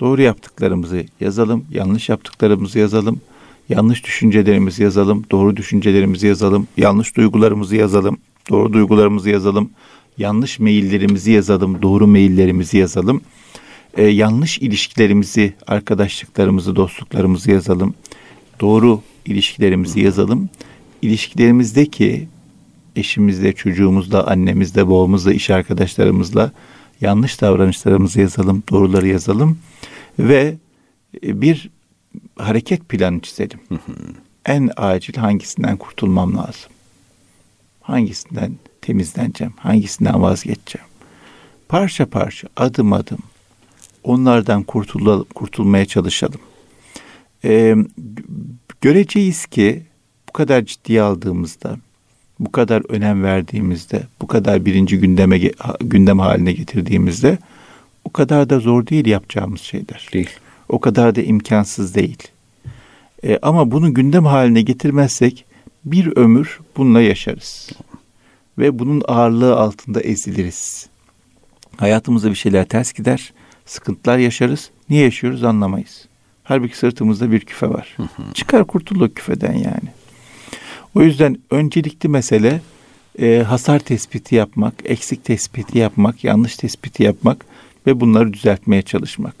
doğru 0.00 0.22
yaptıklarımızı 0.22 1.04
yazalım, 1.20 1.64
yanlış 1.70 2.08
yaptıklarımızı 2.08 2.78
yazalım, 2.78 3.20
yanlış 3.68 4.04
düşüncelerimizi 4.04 4.82
yazalım, 4.82 5.24
doğru 5.30 5.56
düşüncelerimizi 5.56 6.26
yazalım, 6.26 6.68
yanlış 6.76 7.16
duygularımızı 7.16 7.76
yazalım, 7.76 8.18
doğru 8.50 8.72
duygularımızı 8.72 9.30
yazalım, 9.30 9.70
yanlış 10.18 10.58
maillerimizi 10.58 11.32
yazalım, 11.32 11.82
doğru 11.82 12.06
maillerimizi 12.06 12.78
yazalım, 12.78 13.20
Ee, 13.96 14.02
yanlış 14.02 14.58
ilişkilerimizi, 14.58 15.54
arkadaşlıklarımızı, 15.66 16.76
dostluklarımızı 16.76 17.50
yazalım, 17.50 17.94
doğru 18.60 19.02
ilişkilerimizi 19.26 20.00
yazalım, 20.00 20.48
ilişkilerimizdeki 21.02 22.28
eşimizle, 22.96 23.52
çocuğumuzla, 23.52 24.26
annemizle, 24.26 24.86
babamızla, 24.86 25.32
iş 25.32 25.50
arkadaşlarımızla 25.50 26.52
yanlış 27.00 27.40
davranışlarımızı 27.40 28.20
yazalım, 28.20 28.62
doğruları 28.70 29.08
yazalım 29.08 29.58
ve 30.18 30.56
e, 31.24 31.40
bir 31.40 31.70
hareket 32.38 32.88
planı 32.88 33.20
çizelim. 33.20 33.60
en 34.46 34.70
acil 34.76 35.14
hangisinden 35.14 35.76
kurtulmam 35.76 36.36
lazım? 36.36 36.70
Hangisinden 37.80 38.52
temizleneceğim? 38.80 39.54
Hangisinden 39.56 40.22
vazgeçeceğim? 40.22 40.88
Parça 41.68 42.06
parça, 42.06 42.48
adım 42.56 42.92
adım 42.92 43.18
onlardan 44.04 44.62
kurtulalım, 44.62 45.26
kurtulmaya 45.34 45.86
çalışalım. 45.86 46.40
Ee, 47.44 47.76
göreceğiz 48.80 49.46
ki 49.46 49.82
bu 50.28 50.32
kadar 50.32 50.64
ciddiye 50.64 51.02
aldığımızda, 51.02 51.76
bu 52.40 52.52
kadar 52.52 52.82
önem 52.88 53.22
verdiğimizde, 53.22 54.02
bu 54.20 54.26
kadar 54.26 54.64
birinci 54.64 54.98
gündeme 54.98 55.38
gündem 55.80 56.18
haline 56.18 56.52
getirdiğimizde 56.52 57.38
o 58.04 58.10
kadar 58.10 58.50
da 58.50 58.60
zor 58.60 58.86
değil 58.86 59.06
yapacağımız 59.06 59.60
şeyler. 59.60 60.08
Değil. 60.12 60.30
O 60.68 60.80
kadar 60.80 61.14
da 61.14 61.22
imkansız 61.22 61.94
değil. 61.94 62.28
E, 63.24 63.38
ama 63.42 63.70
bunu 63.70 63.94
gündem 63.94 64.24
haline 64.24 64.62
getirmezsek 64.62 65.44
bir 65.84 66.16
ömür 66.16 66.60
bununla 66.76 67.00
yaşarız. 67.00 67.70
Ve 68.58 68.78
bunun 68.78 69.02
ağırlığı 69.08 69.56
altında 69.56 70.00
eziliriz. 70.00 70.88
Hayatımızda 71.76 72.30
bir 72.30 72.34
şeyler 72.34 72.68
ters 72.68 72.92
gider, 72.92 73.32
sıkıntılar 73.66 74.18
yaşarız. 74.18 74.70
Niye 74.90 75.04
yaşıyoruz 75.04 75.44
anlamayız. 75.44 76.08
Halbuki 76.44 76.78
sırtımızda 76.78 77.32
bir 77.32 77.40
küfe 77.40 77.68
var. 77.68 77.96
Çıkar 78.34 78.66
kurtul 78.66 79.00
o 79.00 79.08
küfeden 79.08 79.52
yani. 79.52 79.99
O 80.94 81.02
yüzden 81.02 81.38
öncelikli 81.50 82.08
mesele 82.08 82.60
e, 83.18 83.38
hasar 83.38 83.78
tespiti 83.78 84.34
yapmak, 84.34 84.74
eksik 84.84 85.24
tespiti 85.24 85.78
yapmak, 85.78 86.24
yanlış 86.24 86.56
tespiti 86.56 87.02
yapmak 87.02 87.44
ve 87.86 88.00
bunları 88.00 88.32
düzeltmeye 88.32 88.82
çalışmak. 88.82 89.34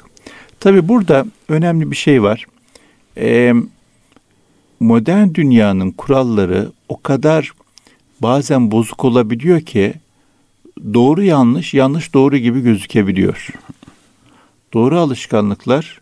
Tabi 0.60 0.88
burada 0.88 1.26
önemli 1.48 1.90
bir 1.90 1.96
şey 1.96 2.22
var. 2.22 2.46
E, 3.16 3.54
modern 4.80 5.34
dünyanın 5.34 5.90
kuralları 5.90 6.72
o 6.88 7.00
kadar 7.02 7.52
bazen 8.22 8.70
bozuk 8.70 9.04
olabiliyor 9.04 9.60
ki 9.60 9.94
doğru 10.94 11.22
yanlış, 11.22 11.74
yanlış 11.74 12.14
doğru 12.14 12.36
gibi 12.36 12.60
gözükebiliyor. 12.60 13.48
Doğru 14.72 14.98
alışkanlıklar 14.98 16.00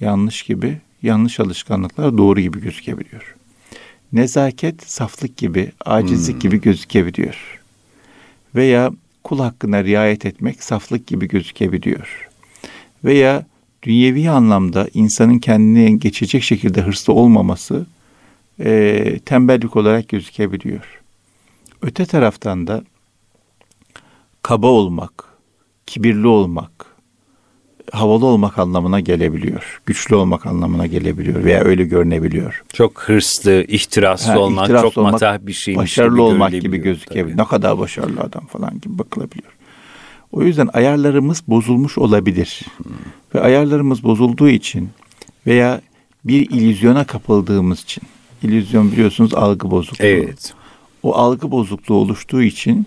yanlış 0.00 0.42
gibi, 0.42 0.80
yanlış 1.02 1.40
alışkanlıklar 1.40 2.18
doğru 2.18 2.40
gibi 2.40 2.60
gözükebiliyor. 2.60 3.35
Nezaket 4.12 4.82
saflık 4.82 5.36
gibi, 5.36 5.72
acizlik 5.84 6.40
gibi 6.40 6.60
gözükebiliyor. 6.60 7.60
Veya 8.54 8.90
kul 9.24 9.38
hakkına 9.38 9.84
riayet 9.84 10.26
etmek 10.26 10.62
saflık 10.62 11.06
gibi 11.06 11.28
gözükebiliyor. 11.28 12.28
Veya 13.04 13.46
dünyevi 13.82 14.30
anlamda 14.30 14.88
insanın 14.94 15.38
kendini 15.38 15.98
geçecek 15.98 16.42
şekilde 16.42 16.82
hırslı 16.82 17.12
olmaması 17.12 17.86
e, 18.60 19.18
tembellik 19.24 19.76
olarak 19.76 20.08
gözükebiliyor. 20.08 21.02
Öte 21.82 22.06
taraftan 22.06 22.66
da 22.66 22.84
kaba 24.42 24.66
olmak, 24.66 25.24
kibirli 25.86 26.26
olmak, 26.26 26.95
havalı 27.92 28.26
olmak 28.26 28.58
anlamına 28.58 29.00
gelebiliyor. 29.00 29.80
Güçlü 29.86 30.14
olmak 30.16 30.46
anlamına 30.46 30.86
gelebiliyor 30.86 31.44
veya 31.44 31.64
öyle 31.64 31.84
görünebiliyor. 31.84 32.62
Çok 32.72 33.00
hırslı, 33.02 33.64
ihtiraslı 33.68 34.32
Ha, 34.32 34.38
olmak, 34.38 34.64
ihtiraslı 34.64 34.88
çok 34.88 34.98
olmak, 34.98 35.12
matah 35.12 35.38
bir 35.40 35.52
şeymiş 35.52 35.82
Başarılı 35.82 36.14
gibi 36.14 36.20
olmak 36.22 36.52
gibi 36.52 36.78
gözükebilir. 36.78 37.24
tabii. 37.24 37.36
Ne 37.36 37.44
kadar 37.44 37.78
başarılı 37.78 38.20
adam 38.20 38.46
falan 38.46 38.80
gibi 38.80 38.98
bakılabiliyor. 38.98 39.52
O 40.32 40.42
yüzden 40.42 40.68
ayarlarımız 40.72 41.42
bozulmuş 41.48 41.98
olabilir. 41.98 42.60
Ve 43.34 43.40
ayarlarımız 43.40 44.02
bozulduğu 44.02 44.48
için 44.48 44.88
veya 45.46 45.80
bir 46.24 46.50
illüzyona 46.50 47.04
kapıldığımız 47.04 47.82
için. 47.82 48.02
İllüzyon 48.42 48.92
biliyorsunuz 48.92 49.34
algı 49.34 49.70
bozukluğu. 49.70 50.06
Evet. 50.06 50.54
O 51.02 51.14
algı 51.14 51.50
bozukluğu 51.50 51.94
oluştuğu 51.94 52.42
için 52.42 52.86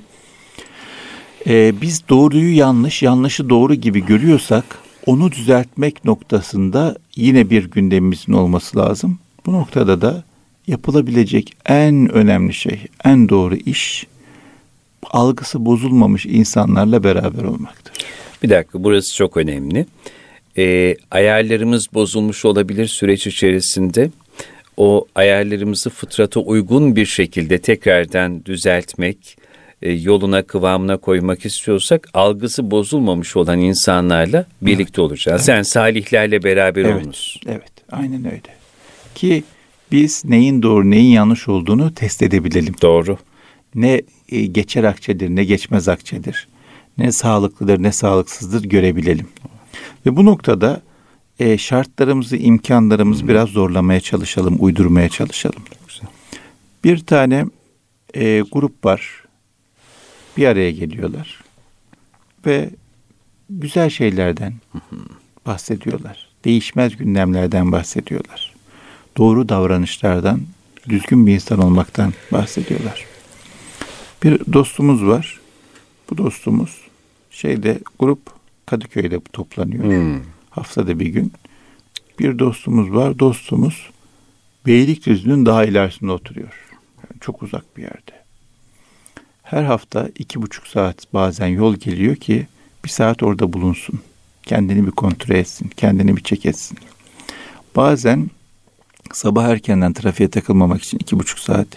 e, 1.48 1.74
biz 1.82 2.10
doğruyu 2.10 2.58
yanlış, 2.58 3.04
yanlışı 3.04 3.50
doğru 3.50 3.74
gibi 3.76 4.06
görüyorsak 4.06 4.66
onu 5.10 5.32
düzeltmek 5.32 6.06
noktasında 6.06 6.96
yine 7.16 7.50
bir 7.50 7.72
gündemimizin 7.72 8.34
olması 8.34 8.78
lazım. 8.78 9.20
Bu 9.46 9.54
noktada 9.54 10.02
da 10.02 10.24
yapılabilecek 10.68 11.54
en 11.66 12.10
önemli 12.12 12.54
şey, 12.54 12.80
en 13.06 13.30
doğru 13.30 13.56
iş 13.56 14.08
algısı 15.12 15.66
bozulmamış 15.66 16.26
insanlarla 16.26 17.04
beraber 17.04 17.44
olmaktır. 17.44 17.94
Bir 18.44 18.50
dakika 18.50 18.84
burası 18.84 19.16
çok 19.16 19.38
önemli. 19.38 19.86
Ee, 20.58 20.96
ayarlarımız 21.12 21.88
bozulmuş 21.94 22.46
olabilir 22.46 22.88
süreç 22.88 23.28
içerisinde. 23.28 24.10
O 24.78 25.06
ayarlarımızı 25.16 25.90
fıtrata 25.90 26.40
uygun 26.40 26.96
bir 26.96 27.06
şekilde 27.06 27.58
tekrardan 27.58 28.46
düzeltmek, 28.46 29.38
e, 29.82 29.92
yoluna 29.92 30.44
kıvamına 30.44 30.98
koymak 30.98 31.46
istiyorsak 31.46 32.10
algısı 32.14 32.72
bozulmamış 32.72 33.36
olan 33.36 33.60
insanlarla 33.60 34.46
birlikte 34.62 35.02
olacağız. 35.02 35.42
Sen 35.42 35.62
salihlerle 35.62 36.44
beraber 36.44 36.84
Evet, 36.84 37.02
olunuz. 37.04 37.40
evet, 37.48 37.72
aynen 37.92 38.26
öyle. 38.26 38.42
Ki 39.16 39.44
biz 39.92 40.26
neyin 40.26 40.62
doğru, 40.62 40.90
neyin 40.90 41.12
yanlış 41.12 41.48
olduğunu 41.48 41.94
test 41.94 42.22
edebilelim. 42.24 42.76
Doğru. 42.82 43.18
ne 43.76 44.02
e, 44.30 44.46
geçer 44.46 44.84
akçedir 44.84 45.30
ne 45.30 45.44
geçmez 45.44 45.88
akçedir. 45.90 46.48
Ne 46.98 47.12
sağlıklıdır 47.12 47.84
ne 47.84 47.92
sağlıksızdır 47.92 48.64
görebilelim. 48.64 49.28
Ve 50.06 50.16
bu 50.16 50.26
noktada 50.26 50.82
e, 51.40 51.58
şartlarımızı, 51.58 52.38
imkanlarımızı 52.38 53.28
biraz 53.28 53.50
zorlamaya 53.50 54.00
çalışalım, 54.00 54.58
uydurmaya 54.60 55.10
çalışalım. 55.10 55.62
Bir 56.84 57.00
tane 57.00 57.46
e, 58.14 58.44
grup 58.52 58.86
var. 58.86 59.24
Bir 60.40 60.46
araya 60.46 60.72
geliyorlar. 60.72 61.44
Ve 62.46 62.70
güzel 63.50 63.90
şeylerden 63.90 64.54
bahsediyorlar. 65.46 66.30
Değişmez 66.46 66.98
gündemlerden 66.98 67.72
bahsediyorlar. 67.72 68.54
Doğru 69.18 69.50
davranışlardan, 69.50 70.42
düzgün 70.90 71.28
bir 71.28 71.34
insan 71.34 71.60
olmaktan 71.60 72.14
bahsediyorlar. 72.32 73.06
Bir 74.24 74.54
dostumuz 74.54 75.06
var. 75.06 75.40
Bu 76.10 76.18
dostumuz 76.18 76.82
şeyde 77.32 77.80
grup 78.00 78.20
Kadıköy'de 78.66 79.20
toplanıyor. 79.34 79.84
Hmm. 79.84 80.22
Haftada 80.50 81.00
bir 81.00 81.08
gün. 81.08 81.34
Bir 82.20 82.40
dostumuz 82.40 82.92
var. 82.92 83.20
Dostumuz 83.20 83.90
Beylikdüzü'nün 84.66 85.46
daha 85.46 85.66
ilerisinde 85.66 86.12
oturuyor. 86.12 86.66
Yani 86.98 87.20
çok 87.20 87.44
uzak 87.44 87.78
bir 87.78 87.82
yerde. 87.82 88.19
Her 89.50 89.64
hafta 89.64 90.10
iki 90.20 90.42
buçuk 90.42 90.68
saat 90.68 91.14
bazen 91.14 91.48
yol 91.48 91.76
geliyor 91.76 92.16
ki 92.16 92.48
bir 92.86 92.90
saat 92.90 93.24
orada 93.24 93.54
bulunsun. 93.54 94.00
Kendini 94.44 94.88
bir 94.88 94.92
kontrol 94.92 95.36
etsin. 95.36 95.72
Kendini 95.78 96.18
bir 96.18 96.24
çek 96.24 96.46
etsin. 96.46 96.78
Bazen 97.76 98.30
sabah 99.14 99.48
erkenden 99.48 99.94
trafiğe 99.94 100.30
takılmamak 100.30 100.84
için 100.84 100.98
iki 100.98 101.20
buçuk 101.20 101.40
saat 101.40 101.68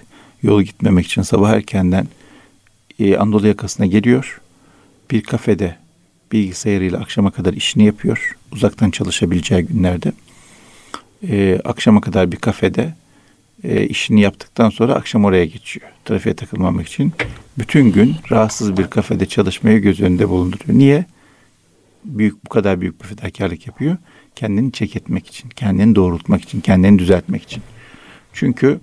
yol 0.43 0.63
gitmemek 0.63 1.07
için 1.07 1.23
sabah 1.23 1.51
erkenden 1.51 2.09
e, 2.99 3.17
Anadolu 3.17 3.47
yakasına 3.47 3.87
geliyor. 3.87 4.41
Bir 5.11 5.23
kafede 5.23 5.77
bilgisayarıyla 6.33 6.99
akşama 6.99 7.31
kadar 7.31 7.53
işini 7.53 7.85
yapıyor. 7.85 8.37
Uzaktan 8.53 8.91
çalışabileceği 8.91 9.63
günlerde. 9.63 10.13
E, 11.29 11.61
akşama 11.65 12.01
kadar 12.01 12.33
bir 12.33 12.37
kafede 12.37 12.95
e, 13.64 13.87
işini 13.87 14.20
yaptıktan 14.20 14.70
sonra 14.70 14.94
akşam 14.94 15.25
oraya 15.25 15.44
geçiyor. 15.44 15.87
Trafiğe 16.05 16.35
takılmamak 16.35 16.88
için. 16.88 17.12
Bütün 17.59 17.92
gün 17.92 18.14
rahatsız 18.31 18.77
bir 18.77 18.87
kafede 18.87 19.27
çalışmayı 19.27 19.79
göz 19.79 20.01
önünde 20.01 20.29
bulunduruyor. 20.29 20.79
Niye? 20.79 21.05
Büyük 22.05 22.44
bu 22.44 22.48
kadar 22.48 22.81
büyük 22.81 23.03
bir 23.03 23.07
fedakarlık 23.07 23.66
yapıyor. 23.66 23.96
Kendini 24.35 24.72
çek 24.72 24.96
etmek 24.96 25.27
için, 25.27 25.48
kendini 25.48 25.94
doğrultmak 25.94 26.42
için, 26.42 26.61
kendini 26.61 26.98
düzeltmek 26.98 27.42
için. 27.42 27.62
Çünkü 28.33 28.81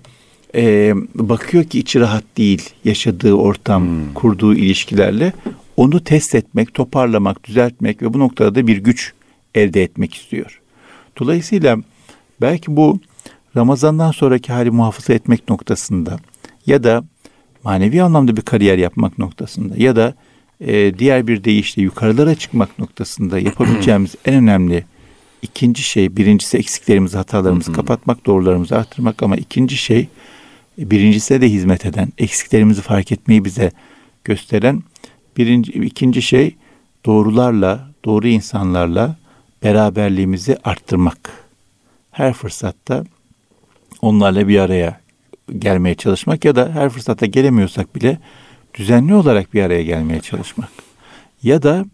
e, 0.54 0.92
bakıyor 1.14 1.64
ki 1.64 1.78
içi 1.78 2.00
rahat 2.00 2.24
değil 2.36 2.70
yaşadığı 2.84 3.34
ortam, 3.34 4.14
kurduğu 4.14 4.54
ilişkilerle 4.54 5.32
onu 5.76 6.04
test 6.04 6.34
etmek, 6.34 6.74
toparlamak, 6.74 7.44
düzeltmek 7.44 8.02
ve 8.02 8.14
bu 8.14 8.18
noktada 8.18 8.54
da 8.54 8.66
bir 8.66 8.76
güç 8.76 9.12
elde 9.54 9.82
etmek 9.82 10.14
istiyor. 10.14 10.60
Dolayısıyla 11.18 11.76
belki 12.40 12.76
bu 12.76 13.00
Ramazan'dan 13.56 14.10
sonraki 14.10 14.52
hali 14.52 14.70
muhafaza 14.70 15.12
etmek 15.12 15.48
noktasında 15.48 16.18
ya 16.66 16.84
da 16.84 17.04
manevi 17.64 18.02
anlamda 18.02 18.36
bir 18.36 18.42
kariyer 18.42 18.78
yapmak 18.78 19.18
noktasında 19.18 19.74
ya 19.76 19.96
da 19.96 20.14
e, 20.60 20.98
diğer 20.98 21.26
bir 21.26 21.44
deyişle 21.44 21.82
yukarılara 21.82 22.34
çıkmak 22.34 22.78
noktasında 22.78 23.38
yapabileceğimiz 23.38 24.14
en 24.24 24.34
önemli 24.34 24.84
ikinci 25.42 25.82
şey, 25.82 26.16
birincisi 26.16 26.58
eksiklerimizi, 26.58 27.16
hatalarımızı 27.16 27.72
kapatmak, 27.72 28.26
doğrularımızı 28.26 28.76
arttırmak 28.76 29.22
ama 29.22 29.36
ikinci 29.36 29.76
şey 29.76 30.08
birincisine 30.78 31.40
de 31.40 31.48
hizmet 31.48 31.86
eden, 31.86 32.12
eksiklerimizi 32.18 32.82
fark 32.82 33.12
etmeyi 33.12 33.44
bize 33.44 33.70
gösteren 34.24 34.82
birinci, 35.36 35.72
ikinci 35.72 36.22
şey 36.22 36.56
doğrularla, 37.06 37.90
doğru 38.04 38.28
insanlarla 38.28 39.16
beraberliğimizi 39.62 40.56
arttırmak. 40.64 41.30
Her 42.10 42.32
fırsatta 42.32 43.04
onlarla 44.02 44.48
bir 44.48 44.58
araya 44.58 45.00
gelmeye 45.58 45.94
çalışmak 45.94 46.44
ya 46.44 46.56
da 46.56 46.70
her 46.72 46.88
fırsatta 46.88 47.26
gelemiyorsak 47.26 47.94
bile 47.94 48.18
düzenli 48.74 49.14
olarak 49.14 49.54
bir 49.54 49.62
araya 49.62 49.82
gelmeye 49.82 50.20
çalışmak. 50.20 50.70
Ya 51.42 51.62
da 51.62 51.84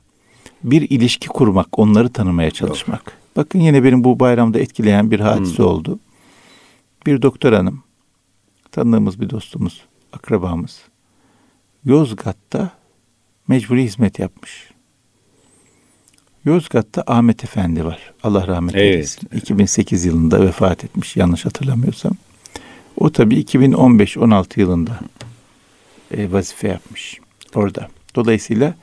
bir 0.64 0.90
ilişki 0.90 1.29
kurmak, 1.29 1.79
onları 1.79 2.09
tanımaya 2.12 2.51
çalışmak. 2.51 3.19
Bakın 3.37 3.61
yine 3.61 3.85
benim 3.85 4.05
bu 4.05 4.21
bayramda 4.21 4.59
etkileyen 4.59 5.11
bir 5.11 5.21
hadise 5.21 5.62
oldu. 5.62 5.99
Bir 7.07 7.23
doktor 7.23 7.53
hanım, 7.53 7.83
tanıdığımız 8.73 9.21
bir 9.21 9.31
dostumuz, 9.31 9.85
akrabamız. 10.12 10.83
Yozgat'ta 11.85 12.71
mecburi 13.49 13.83
hizmet 13.83 14.19
yapmış. 14.19 14.71
Yozgat'ta 16.47 17.05
Ahmet 17.07 17.45
Efendi 17.45 17.85
var. 17.85 17.99
Allah 18.23 18.47
rahmet 18.47 18.75
Evet. 18.75 18.85
eylesin. 18.95 19.29
2008 19.37 20.05
yılında 20.05 20.41
vefat 20.47 20.85
etmiş 20.85 21.17
yanlış 21.17 21.45
hatırlamıyorsam. 21.45 22.13
O 22.97 23.11
tabii 23.13 23.41
2015-16 23.41 24.61
yılında 24.61 24.99
e, 26.17 26.33
vazife 26.33 26.69
yapmış 26.69 27.19
orada. 27.55 27.89
Dolayısıyla 28.15 28.75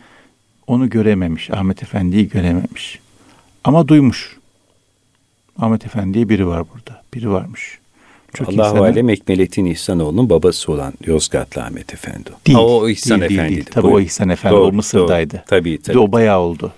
onu 0.68 0.90
görememiş. 0.90 1.52
Ahmet 1.52 1.84
Efendi'yi 1.84 2.30
görememiş. 2.30 3.00
Ama 3.64 3.88
duymuş. 3.88 4.38
Ahmet 5.60 5.86
Efendi'ye 5.86 6.30
biri 6.30 6.48
var 6.48 6.64
burada. 6.74 7.02
Biri 7.14 7.30
varmış. 7.32 7.80
Çok 8.34 8.50
Allahu 8.50 8.76
insana- 8.78 8.86
Alem 8.86 9.10
Ekmelettin 9.10 9.66
İhsanoğlu'nun 9.66 10.30
babası 10.30 10.72
olan 10.72 10.94
Yozgatlı 11.06 11.64
Ahmet 11.64 11.94
Efendi. 11.94 12.30
Değil. 12.48 12.58
Ha, 12.58 12.64
o 12.66 12.90
İhsan 12.90 13.20
değil, 13.20 13.30
değil, 13.30 13.40
Efendi'ydi. 13.40 13.60
değil. 13.62 13.70
Tabii 13.74 13.84
Buyurun. 13.84 13.98
o 13.98 14.02
İhsan 14.02 14.30
Efendi 14.30 14.56
Doğru, 14.56 14.64
o 14.68 14.72
Mısır'daydı. 14.72 15.34
doğru. 15.34 15.42
Tabii 15.48 15.82
tabii. 15.82 15.96
de 15.96 16.00
o 16.00 16.12
bayağı 16.12 16.40
oldu. 16.40 16.74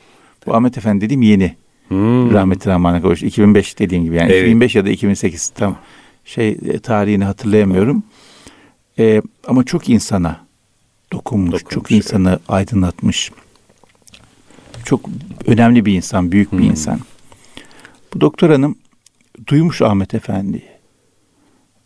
Bu 0.46 0.56
Ahmet 0.56 0.78
Efendi 0.78 1.06
dediğim 1.06 1.22
yeni. 1.22 1.56
Hmm. 1.88 2.34
Rahmetli 2.34 2.72
Rahman'a 2.72 3.02
kavuştu. 3.02 3.26
2005 3.26 3.80
dediğim 3.80 4.04
gibi 4.04 4.16
yani 4.16 4.32
Evet. 4.32 4.42
2005 4.44 4.76
ya 4.76 4.86
da 4.86 4.90
2008 4.90 5.50
tam 5.50 5.78
şey 6.26 6.50
e, 6.50 6.80
tarihini 6.80 7.24
hatırlayamıyorum. 7.24 8.04
E, 9.00 9.22
ama 9.48 9.64
çok 9.64 9.90
insana 9.90 10.46
dokunmuş, 11.14 11.52
Dokunmuş, 11.54 11.74
çok 11.74 11.92
evet. 11.92 12.04
insanı 12.06 12.40
aydınlatmış. 12.48 13.32
Çok 14.86 15.10
önemli 15.48 15.86
bir 15.86 15.94
insan, 15.94 16.32
büyük 16.32 16.52
bir 16.52 16.58
Hmm. 16.58 16.64
insan. 16.70 17.00
Bu 18.14 18.22
doktor 18.22 18.50
hanım 18.50 18.76
duymuş 19.48 19.82
Ahmet 19.82 20.14
Efendi'yi 20.14 20.64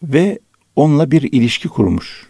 ve 0.04 0.40
onunla 0.76 1.12
bir 1.12 1.22
ilişki 1.22 1.68
kurmuş. 1.68 2.28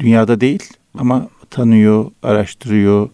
Dünyada 0.00 0.40
değil 0.40 0.62
ama 0.98 1.28
tanıyor, 1.50 2.10
araştırıyor, 2.22 3.08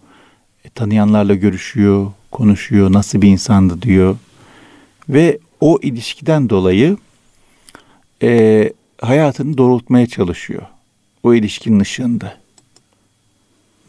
e, 0.67 0.69
tanıyanlarla 0.69 1.35
görüşüyor, 1.35 2.11
konuşuyor, 2.31 2.93
nasıl 2.93 3.21
bir 3.21 3.29
insandı 3.29 3.81
diyor. 3.81 4.17
Ve 5.09 5.39
o 5.61 5.79
ilişkiden 5.81 6.49
dolayı 6.49 6.97
e, 8.23 8.73
hayatını 9.01 9.57
doğrultmaya 9.57 10.07
çalışıyor. 10.07 10.61
O 11.23 11.33
ilişkinin 11.33 11.79
ışığında. 11.79 12.37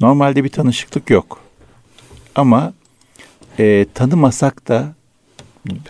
Normalde 0.00 0.44
bir 0.44 0.48
tanışıklık 0.48 1.10
yok. 1.10 1.40
Ama 2.34 2.72
e, 3.58 3.86
tanımasak 3.94 4.68
da 4.68 4.94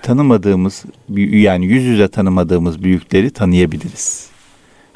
tanımadığımız 0.03 0.85
yani 1.17 1.67
yüz 1.67 1.85
yüze 1.85 2.09
tanımadığımız 2.09 2.83
büyükleri 2.83 3.31
tanıyabiliriz. 3.31 4.29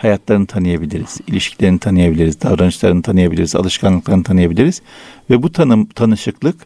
Hayatlarını 0.03 0.47
tanıyabiliriz, 0.47 1.21
ilişkilerini 1.27 1.79
tanıyabiliriz, 1.79 2.41
davranışlarını 2.41 3.03
tanıyabiliriz, 3.03 3.57
alışkanlıklarını 3.57 4.23
tanıyabiliriz 4.23 4.83
ve 5.31 5.43
bu 5.43 5.53
tanım 5.53 5.87
tanışıklık 5.87 6.57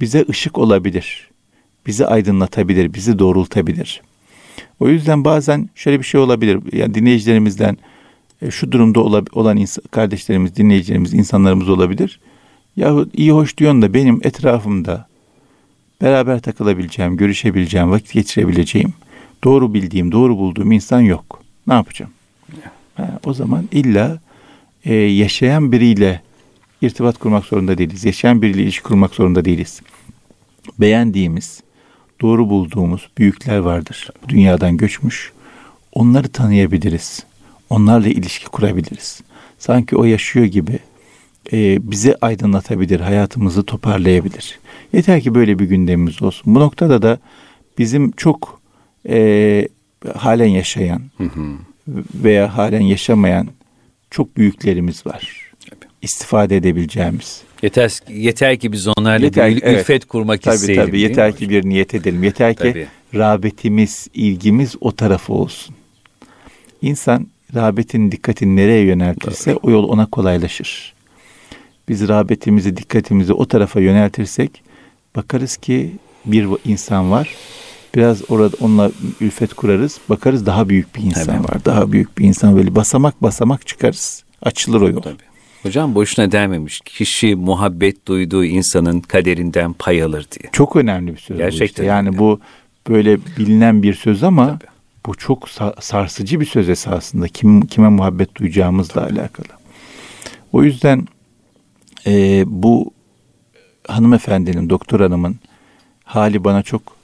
bize 0.00 0.24
ışık 0.30 0.58
olabilir. 0.58 1.30
Bizi 1.86 2.06
aydınlatabilir, 2.06 2.94
bizi 2.94 3.18
doğrultabilir. 3.18 4.02
O 4.80 4.88
yüzden 4.88 5.24
bazen 5.24 5.68
şöyle 5.74 5.98
bir 5.98 6.04
şey 6.04 6.20
olabilir. 6.20 6.60
Yani 6.72 6.94
dinleyicilerimizden 6.94 7.76
e, 8.42 8.50
şu 8.50 8.72
durumda 8.72 9.00
olan 9.32 9.66
kardeşlerimiz, 9.90 10.56
dinleyicilerimiz, 10.56 11.14
insanlarımız 11.14 11.68
olabilir. 11.68 12.20
Yahu 12.76 13.08
iyi 13.12 13.32
hoş 13.32 13.58
diyorsun 13.58 13.82
da 13.82 13.94
benim 13.94 14.20
etrafımda 14.24 15.08
beraber 16.02 16.40
takılabileceğim, 16.40 17.16
görüşebileceğim, 17.16 17.90
vakit 17.90 18.12
geçirebileceğim, 18.12 18.94
doğru 19.44 19.74
bildiğim, 19.74 20.12
doğru 20.12 20.36
bulduğum 20.36 20.72
insan 20.72 21.00
yok. 21.00 21.42
Ne 21.66 21.74
yapacağım? 21.74 22.15
O 23.24 23.34
zaman 23.34 23.68
illa 23.72 24.20
e, 24.84 24.94
yaşayan 24.94 25.72
biriyle 25.72 26.22
irtibat 26.82 27.18
kurmak 27.18 27.44
zorunda 27.44 27.78
değiliz. 27.78 28.04
Yaşayan 28.04 28.42
biriyle 28.42 28.62
ilişki 28.62 28.82
kurmak 28.82 29.14
zorunda 29.14 29.44
değiliz. 29.44 29.80
Beğendiğimiz, 30.78 31.62
doğru 32.20 32.48
bulduğumuz 32.48 33.08
büyükler 33.18 33.58
vardır. 33.58 34.10
Dünyadan 34.28 34.76
göçmüş. 34.76 35.32
Onları 35.92 36.28
tanıyabiliriz. 36.28 37.24
Onlarla 37.70 38.08
ilişki 38.08 38.46
kurabiliriz. 38.46 39.20
Sanki 39.58 39.96
o 39.96 40.04
yaşıyor 40.04 40.46
gibi 40.46 40.78
e, 41.52 41.90
bizi 41.90 42.16
aydınlatabilir, 42.20 43.00
hayatımızı 43.00 43.62
toparlayabilir. 43.62 44.58
Yeter 44.92 45.20
ki 45.20 45.34
böyle 45.34 45.58
bir 45.58 45.64
gündemimiz 45.64 46.22
olsun. 46.22 46.54
Bu 46.54 46.60
noktada 46.60 47.02
da 47.02 47.18
bizim 47.78 48.12
çok 48.12 48.60
e, 49.08 49.68
halen 50.14 50.46
yaşayan 50.46 51.02
hı 51.18 51.24
hı. 51.24 51.56
Veya 52.14 52.56
halen 52.56 52.80
yaşamayan 52.80 53.48
çok 54.10 54.36
büyüklerimiz 54.36 55.06
var. 55.06 55.50
Tabii. 55.70 55.90
İstifade 56.02 56.56
edebileceğimiz. 56.56 57.42
Yeter, 57.62 57.92
yeter 58.08 58.58
ki 58.58 58.72
biz 58.72 58.88
onlarla 58.88 59.24
yeter, 59.24 59.50
bir 59.50 59.62
evet. 59.62 59.80
ülfet 59.80 60.04
kurmak 60.04 60.42
tabii, 60.42 60.54
isteyelim. 60.54 60.86
Tabii 60.86 61.00
yeter 61.00 61.36
ki 61.36 61.50
bir 61.50 61.64
niyet 61.64 61.94
edelim. 61.94 62.22
Yeter 62.22 62.54
ki 62.54 62.58
tabii. 62.58 62.86
rağbetimiz, 63.14 64.08
ilgimiz 64.14 64.74
o 64.80 64.92
tarafa 64.92 65.32
olsun. 65.32 65.74
İnsan 66.82 67.26
rağbetin, 67.54 68.12
dikkatini 68.12 68.56
nereye 68.56 68.84
yöneltirse 68.84 69.50
Doğru. 69.50 69.60
o 69.62 69.70
yol 69.70 69.88
ona 69.88 70.06
kolaylaşır. 70.06 70.94
Biz 71.88 72.08
rağbetimizi, 72.08 72.76
dikkatimizi 72.76 73.32
o 73.32 73.46
tarafa 73.46 73.80
yöneltirsek 73.80 74.62
bakarız 75.16 75.56
ki 75.56 75.90
bir 76.24 76.48
insan 76.64 77.10
var. 77.10 77.34
Biraz 77.96 78.30
orada 78.30 78.56
onunla 78.60 78.90
ülfet 79.20 79.54
kurarız. 79.54 80.00
Bakarız 80.08 80.46
daha 80.46 80.68
büyük 80.68 80.96
bir 80.96 81.02
insan 81.02 81.24
Tabii. 81.24 81.44
var. 81.44 81.64
Daha 81.64 81.92
büyük 81.92 82.18
bir 82.18 82.24
insan 82.24 82.56
böyle 82.56 82.74
basamak 82.74 83.22
basamak 83.22 83.66
çıkarız. 83.66 84.24
Açılır 84.42 84.80
o 84.80 84.88
yol. 84.88 85.02
Tabii. 85.02 85.16
Hocam 85.62 85.94
boşuna 85.94 86.32
dememiş. 86.32 86.80
Kişi 86.80 87.36
muhabbet 87.36 88.08
duyduğu 88.08 88.44
insanın 88.44 89.00
kaderinden 89.00 89.72
pay 89.72 90.02
alır 90.02 90.26
diye. 90.32 90.50
Çok 90.52 90.76
önemli 90.76 91.12
bir 91.12 91.18
söz 91.18 91.36
Gerçekten 91.38 91.66
bu 91.66 91.70
işte. 91.70 91.84
Yani 91.84 92.18
bu 92.18 92.40
böyle 92.88 93.18
bilinen 93.38 93.82
bir 93.82 93.94
söz 93.94 94.22
ama 94.22 94.46
Tabii. 94.46 94.70
bu 95.06 95.14
çok 95.14 95.48
sarsıcı 95.80 96.40
bir 96.40 96.46
söz 96.46 96.68
esasında. 96.68 97.28
Kim 97.28 97.66
kime 97.66 97.88
muhabbet 97.88 98.36
duyacağımızla 98.36 99.08
Tabii. 99.08 99.20
alakalı. 99.20 99.46
O 100.52 100.64
yüzden 100.64 101.08
e, 102.06 102.44
bu 102.46 102.92
hanımefendinin, 103.88 104.70
doktor 104.70 105.00
hanımın 105.00 105.36
hali 106.04 106.44
bana 106.44 106.62
çok 106.62 106.95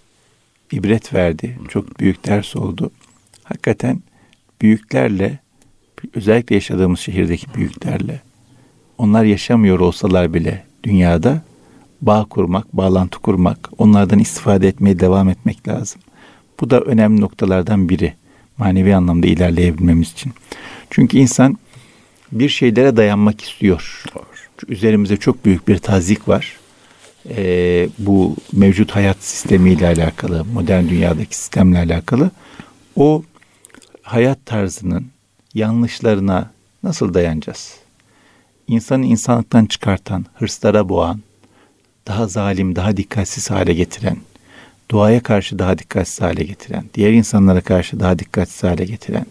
ibret 0.72 1.14
verdi. 1.14 1.58
Çok 1.68 2.00
büyük 2.00 2.26
ders 2.26 2.56
oldu. 2.56 2.90
Hakikaten 3.44 4.02
büyüklerle, 4.60 5.38
özellikle 6.14 6.54
yaşadığımız 6.54 7.00
şehirdeki 7.00 7.46
büyüklerle, 7.54 8.20
onlar 8.98 9.24
yaşamıyor 9.24 9.80
olsalar 9.80 10.34
bile 10.34 10.64
dünyada 10.82 11.42
bağ 12.00 12.26
kurmak, 12.30 12.76
bağlantı 12.76 13.18
kurmak, 13.18 13.68
onlardan 13.78 14.18
istifade 14.18 14.68
etmeye 14.68 14.98
devam 14.98 15.28
etmek 15.28 15.68
lazım. 15.68 16.00
Bu 16.60 16.70
da 16.70 16.80
önemli 16.80 17.20
noktalardan 17.20 17.88
biri 17.88 18.14
manevi 18.58 18.96
anlamda 18.96 19.26
ilerleyebilmemiz 19.26 20.12
için. 20.12 20.32
Çünkü 20.90 21.18
insan 21.18 21.58
bir 22.32 22.48
şeylere 22.48 22.96
dayanmak 22.96 23.40
istiyor. 23.40 24.04
Doğru. 24.14 24.24
Üzerimize 24.68 25.16
çok 25.16 25.44
büyük 25.44 25.68
bir 25.68 25.78
tazik 25.78 26.28
var. 26.28 26.56
Ee, 27.30 27.88
bu 27.98 28.36
mevcut 28.52 28.90
hayat 28.90 29.16
sistemiyle 29.20 29.86
alakalı, 29.86 30.44
modern 30.44 30.88
dünyadaki 30.88 31.36
sistemle 31.36 31.78
alakalı. 31.78 32.30
O 32.96 33.22
hayat 34.02 34.46
tarzının 34.46 35.06
yanlışlarına 35.54 36.50
nasıl 36.82 37.14
dayanacağız? 37.14 37.74
İnsanı 38.68 39.06
insanlıktan 39.06 39.66
çıkartan, 39.66 40.26
hırslara 40.34 40.88
boğan, 40.88 41.20
daha 42.06 42.26
zalim, 42.26 42.76
daha 42.76 42.96
dikkatsiz 42.96 43.50
hale 43.50 43.74
getiren, 43.74 44.16
doğaya 44.90 45.22
karşı 45.22 45.58
daha 45.58 45.78
dikkatsiz 45.78 46.20
hale 46.20 46.44
getiren, 46.44 46.84
diğer 46.94 47.12
insanlara 47.12 47.60
karşı 47.60 48.00
daha 48.00 48.18
dikkatsiz 48.18 48.62
hale 48.62 48.84
getiren, 48.84 49.26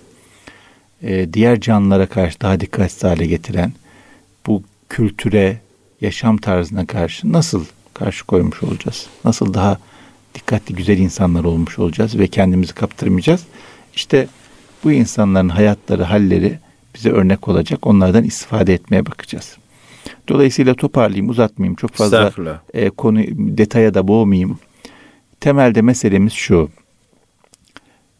e, 1.03 1.33
diğer 1.33 1.59
canlılara 1.59 2.05
karşı 2.05 2.41
daha 2.41 2.59
dikkatsiz 2.59 3.03
hale 3.03 3.25
getiren 3.25 3.73
bu 4.47 4.63
kültüre, 4.89 5.57
yaşam 6.01 6.37
tarzına 6.37 6.85
karşı 6.85 7.31
nasıl 7.31 7.65
karşı 8.03 8.25
koymuş 8.25 8.63
olacağız? 8.63 9.07
Nasıl 9.25 9.53
daha 9.53 9.77
dikkatli, 10.35 10.75
güzel 10.75 10.97
insanlar 10.97 11.43
olmuş 11.43 11.79
olacağız 11.79 12.19
ve 12.19 12.27
kendimizi 12.27 12.73
kaptırmayacağız? 12.73 13.45
İşte 13.95 14.27
bu 14.83 14.91
insanların 14.91 15.49
hayatları, 15.49 16.03
halleri 16.03 16.59
bize 16.95 17.09
örnek 17.09 17.47
olacak. 17.47 17.87
Onlardan 17.87 18.23
istifade 18.23 18.73
etmeye 18.73 19.05
bakacağız. 19.05 19.57
Dolayısıyla 20.27 20.73
toparlayayım, 20.73 21.29
uzatmayayım. 21.29 21.75
Çok 21.75 21.91
fazla 21.91 22.31
e, 22.73 22.89
konu 22.89 23.19
detaya 23.37 23.93
da 23.93 24.07
boğmayayım. 24.07 24.59
Temelde 25.39 25.81
meselemiz 25.81 26.33
şu. 26.33 26.69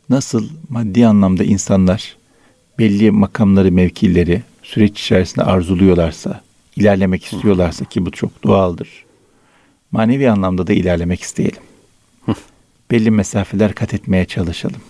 Nasıl 0.10 0.50
maddi 0.70 1.08
anlamda 1.08 1.44
insanlar 1.44 2.18
belli 2.80 3.12
makamları, 3.12 3.72
mevkileri 3.72 4.42
süreç 4.64 5.02
içerisinde 5.02 5.46
arzuluyorlarsa, 5.46 6.42
ilerlemek 6.76 7.26
istiyorlarsa 7.26 7.86
ki 7.86 8.06
bu 8.06 8.12
çok 8.12 8.44
doğaldır. 8.44 9.11
Manevi 9.92 10.30
anlamda 10.30 10.68
da 10.68 10.74
ilerlemek 10.74 11.22
isteyelim. 11.22 11.62
belli 12.92 13.12
mesafeler 13.12 13.74
kat 13.74 13.94
etmeye 13.94 14.26
çalışalım. 14.26 14.82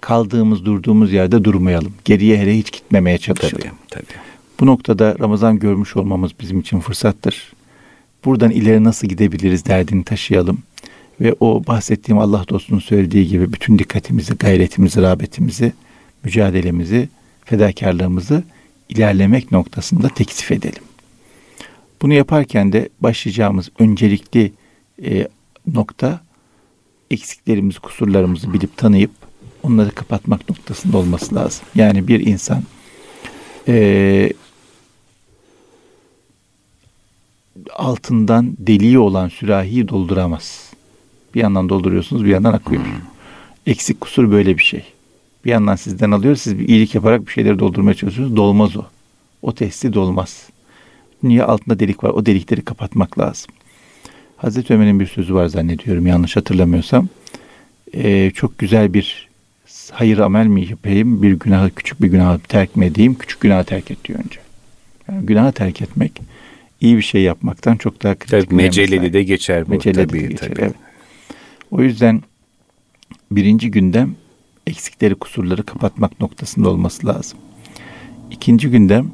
Kaldığımız, 0.00 0.64
durduğumuz 0.64 1.12
yerde 1.12 1.44
durmayalım. 1.44 1.94
Geriye 2.04 2.38
hele 2.38 2.58
hiç 2.58 2.72
gitmemeye 2.72 3.18
çalışalım. 3.18 3.58
Tabii, 3.60 3.72
tabii. 3.88 4.18
Bu 4.60 4.66
noktada 4.66 5.16
Ramazan 5.20 5.58
görmüş 5.58 5.96
olmamız 5.96 6.32
bizim 6.40 6.60
için 6.60 6.80
fırsattır. 6.80 7.52
Buradan 8.24 8.50
ileri 8.50 8.84
nasıl 8.84 9.08
gidebiliriz 9.08 9.66
derdini 9.66 10.04
taşıyalım. 10.04 10.58
Ve 11.20 11.34
o 11.40 11.66
bahsettiğim 11.66 12.18
Allah 12.18 12.44
dostunun 12.48 12.80
söylediği 12.80 13.28
gibi 13.28 13.52
bütün 13.52 13.78
dikkatimizi, 13.78 14.34
gayretimizi, 14.34 15.02
rağbetimizi 15.02 15.72
mücadelemizi, 16.24 17.08
fedakarlığımızı 17.44 18.42
ilerlemek 18.88 19.52
noktasında 19.52 20.08
teksif 20.08 20.52
edelim. 20.52 20.82
Bunu 22.02 22.14
yaparken 22.14 22.72
de 22.72 22.88
başlayacağımız 23.00 23.70
öncelikli 23.78 24.52
e, 25.04 25.28
nokta 25.66 26.20
eksiklerimizi, 27.10 27.80
kusurlarımızı 27.80 28.52
bilip 28.52 28.76
tanıyıp 28.76 29.10
onları 29.62 29.90
kapatmak 29.90 30.48
noktasında 30.48 30.98
olması 30.98 31.34
lazım. 31.34 31.66
Yani 31.74 32.08
bir 32.08 32.26
insan 32.26 32.62
e, 33.68 34.32
altından 37.72 38.56
deliği 38.58 38.98
olan 38.98 39.28
sürahiyi 39.28 39.88
dolduramaz. 39.88 40.72
Bir 41.34 41.40
yandan 41.40 41.68
dolduruyorsunuz, 41.68 42.24
bir 42.24 42.30
yandan 42.30 42.52
akıyor. 42.52 42.84
Hmm. 42.84 42.92
Eksik 43.66 44.00
kusur 44.00 44.30
böyle 44.30 44.58
bir 44.58 44.62
şey. 44.62 44.84
Bir 45.44 45.50
yandan 45.50 45.76
sizden 45.76 46.10
alıyor. 46.10 46.36
Siz 46.36 46.58
bir 46.58 46.68
iyilik 46.68 46.94
yaparak 46.94 47.26
bir 47.26 47.32
şeyleri 47.32 47.58
doldurmaya 47.58 47.94
çalışıyorsunuz. 47.94 48.36
Dolmaz 48.36 48.76
o. 48.76 48.84
O 49.42 49.54
testi 49.54 49.92
dolmaz. 49.92 50.48
Niye 51.22 51.42
altında 51.42 51.80
delik 51.80 52.04
var? 52.04 52.10
O 52.10 52.26
delikleri 52.26 52.62
kapatmak 52.62 53.18
lazım. 53.18 53.50
Hazreti 54.36 54.74
Ömer'in 54.74 55.00
bir 55.00 55.06
sözü 55.06 55.34
var 55.34 55.46
zannediyorum 55.46 56.06
yanlış 56.06 56.36
hatırlamıyorsam. 56.36 57.08
Ee, 57.94 58.30
çok 58.34 58.58
güzel 58.58 58.94
bir 58.94 59.28
hayır 59.92 60.18
amel 60.18 60.46
mi 60.46 60.66
yapayım? 60.70 61.22
Bir 61.22 61.32
günahı 61.32 61.70
küçük 61.70 62.02
bir 62.02 62.08
günahı 62.08 62.38
terk 62.38 62.76
mi 62.76 62.86
edeyim? 62.86 63.14
Küçük 63.14 63.40
günahı 63.40 63.64
terk 63.64 63.90
et 63.90 64.04
diyor 64.04 64.18
önce. 64.18 64.40
Yani 65.08 65.26
günahı 65.26 65.52
terk 65.52 65.82
etmek 65.82 66.20
iyi 66.80 66.96
bir 66.96 67.02
şey 67.02 67.22
yapmaktan 67.22 67.76
çok 67.76 68.02
daha 68.02 68.14
kritik. 68.14 68.30
Tabii 68.30 68.54
meceleli 68.54 69.12
de 69.12 69.22
geçer 69.22 69.66
bu 69.66 69.70
meceleli 69.70 70.06
tabii. 70.06 70.20
de 70.20 70.26
geçer, 70.26 70.48
tabii. 70.48 70.60
evet. 70.60 70.74
O 71.70 71.82
yüzden 71.82 72.22
birinci 73.30 73.70
gündem 73.70 74.14
eksikleri 74.66 75.14
kusurları 75.14 75.62
kapatmak 75.62 76.20
noktasında 76.20 76.68
olması 76.68 77.06
lazım. 77.06 77.38
İkinci 78.30 78.70
gündem 78.70 79.10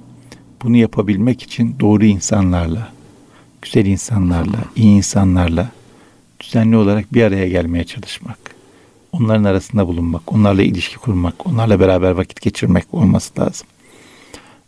bunu 0.64 0.76
yapabilmek 0.76 1.42
için 1.42 1.76
doğru 1.80 2.04
insanlarla, 2.04 2.92
güzel 3.62 3.86
insanlarla, 3.86 4.58
iyi 4.76 4.96
insanlarla 4.96 5.70
düzenli 6.40 6.76
olarak 6.76 7.14
bir 7.14 7.22
araya 7.22 7.48
gelmeye 7.48 7.84
çalışmak. 7.84 8.38
Onların 9.12 9.44
arasında 9.44 9.86
bulunmak, 9.88 10.32
onlarla 10.32 10.62
ilişki 10.62 10.96
kurmak, 10.96 11.46
onlarla 11.46 11.80
beraber 11.80 12.10
vakit 12.10 12.40
geçirmek 12.40 12.94
olması 12.94 13.40
lazım. 13.40 13.66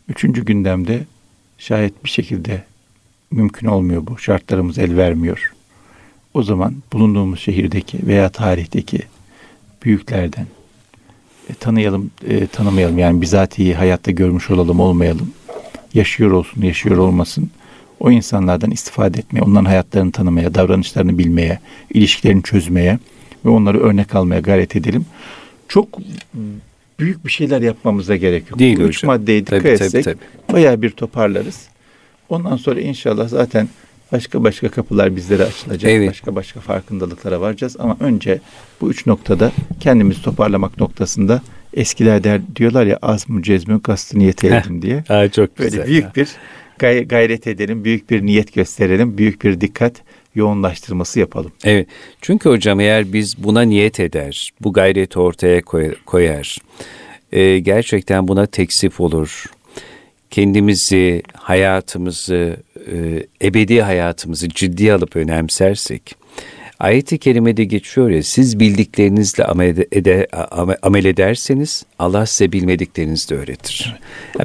Üçüncü 0.09 0.45
gündemde 0.45 1.05
şayet 1.57 2.03
bir 2.03 2.09
şekilde 2.09 2.63
mümkün 3.31 3.67
olmuyor 3.67 4.07
bu, 4.07 4.17
şartlarımız 4.17 4.77
el 4.77 4.97
vermiyor. 4.97 5.53
O 6.33 6.43
zaman 6.43 6.75
bulunduğumuz 6.93 7.39
şehirdeki 7.39 8.07
veya 8.07 8.29
tarihteki 8.29 9.01
büyüklerden 9.83 10.47
e, 11.49 11.53
tanıyalım, 11.53 12.11
e, 12.27 12.47
tanımayalım 12.47 12.97
yani 12.97 13.21
bizatihi 13.21 13.73
hayatta 13.73 14.11
görmüş 14.11 14.49
olalım, 14.49 14.79
olmayalım. 14.79 15.31
Yaşıyor 15.97 16.31
olsun, 16.31 16.61
yaşıyor 16.61 16.97
olmasın. 16.97 17.49
O 17.99 18.11
insanlardan 18.11 18.71
istifade 18.71 19.19
etmeye, 19.19 19.41
onların 19.41 19.65
hayatlarını 19.65 20.11
tanımaya, 20.11 20.53
davranışlarını 20.53 21.17
bilmeye, 21.17 21.59
ilişkilerini 21.93 22.43
çözmeye 22.43 22.99
ve 23.45 23.49
onları 23.49 23.79
örnek 23.79 24.15
almaya 24.15 24.39
gayret 24.41 24.75
edelim. 24.75 25.05
Çok 25.67 25.87
büyük 26.99 27.25
bir 27.25 27.31
şeyler 27.31 27.61
yapmamıza 27.61 28.15
gerek 28.15 28.49
yok. 28.49 28.59
Değil 28.59 28.77
Bu 28.77 28.81
üç 28.81 28.97
hocam. 28.97 29.07
maddeye 29.07 29.41
dikkat 29.41 29.63
Tabii, 29.63 29.77
tabii, 29.77 29.85
etsek 29.85 30.03
tabii. 30.05 30.53
bayağı 30.53 30.81
bir 30.81 30.89
toparlarız. 30.89 31.67
Ondan 32.29 32.57
sonra 32.57 32.81
inşallah 32.81 33.27
zaten 33.27 33.69
başka 34.11 34.43
başka 34.43 34.69
kapılar 34.69 35.15
bizlere 35.15 35.43
açılacak. 35.43 35.91
Evet. 35.91 36.09
Başka 36.09 36.35
başka 36.35 36.59
farkındalıklara 36.59 37.41
varacağız. 37.41 37.75
Ama 37.79 37.97
önce 37.99 38.39
bu 38.81 38.89
üç 38.91 39.05
noktada 39.05 39.51
kendimizi 39.79 40.21
toparlamak 40.21 40.79
noktasında 40.79 41.41
eskiler 41.73 42.23
der 42.23 42.41
diyorlar 42.55 42.85
ya 42.85 42.99
az 43.01 43.29
mı 43.29 43.43
cezmü 43.43 43.81
kastı 43.81 44.19
niyet 44.19 44.43
edin 44.43 44.81
diye. 44.81 45.03
Aa, 45.09 45.27
çok 45.29 45.59
Böyle 45.59 45.69
güzel. 45.69 45.87
büyük 45.87 46.15
bir 46.15 46.27
gay- 46.79 47.07
gayret 47.07 47.47
edelim, 47.47 47.83
büyük 47.83 48.09
bir 48.09 48.25
niyet 48.25 48.53
gösterelim, 48.53 49.17
büyük 49.17 49.43
bir 49.43 49.61
dikkat 49.61 49.93
yoğunlaştırması 50.35 51.19
yapalım. 51.19 51.51
Evet. 51.63 51.87
Çünkü 52.21 52.49
hocam 52.49 52.79
eğer 52.79 53.13
biz 53.13 53.43
buna 53.43 53.61
niyet 53.61 53.99
eder, 53.99 54.51
bu 54.61 54.73
gayreti 54.73 55.19
ortaya 55.19 55.61
koy- 55.61 55.95
koyar, 56.05 56.57
e, 57.31 57.59
gerçekten 57.59 58.27
buna 58.27 58.45
teksif 58.45 58.99
olur. 59.01 59.45
Kendimizi, 60.31 61.23
hayatımızı, 61.33 62.57
e, 62.91 63.23
ebedi 63.47 63.81
hayatımızı 63.81 64.49
ciddiye 64.49 64.93
alıp 64.93 65.15
önemsersek, 65.15 66.15
ayet-i 66.79 67.17
kerimede 67.17 67.63
geçiyor 67.63 68.09
ya, 68.09 68.23
siz 68.23 68.59
bildiklerinizle 68.59 69.43
amel, 69.45 69.85
ede, 69.91 70.27
ame- 70.51 70.77
amel 70.81 71.05
ederseniz 71.05 71.85
Allah 71.99 72.25
size 72.25 72.51
bilmediklerinizi 72.51 73.29
de 73.29 73.35
öğretir. 73.35 73.95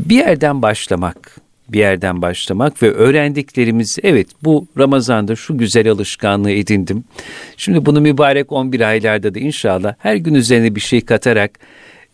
Bir 0.01 0.17
yerden 0.17 0.63
başlamak, 0.63 1.37
bir 1.69 1.79
yerden 1.79 2.23
başlamak 2.23 2.83
ve 2.83 2.91
öğrendiklerimiz 2.93 3.99
evet 4.03 4.27
bu 4.45 4.67
Ramazan'da 4.79 5.37
şu 5.37 5.59
güzel 5.59 5.91
alışkanlığı 5.91 6.51
edindim. 6.51 7.05
Şimdi 7.57 7.87
bunu 7.87 8.01
mübarek 8.01 8.53
11 8.53 8.81
aylarda 8.81 9.35
da 9.35 9.39
inşallah 9.39 9.95
her 9.99 10.17
gün 10.17 10.35
üzerine 10.35 10.75
bir 10.75 10.81
şey 10.81 11.01
katarak 11.01 11.51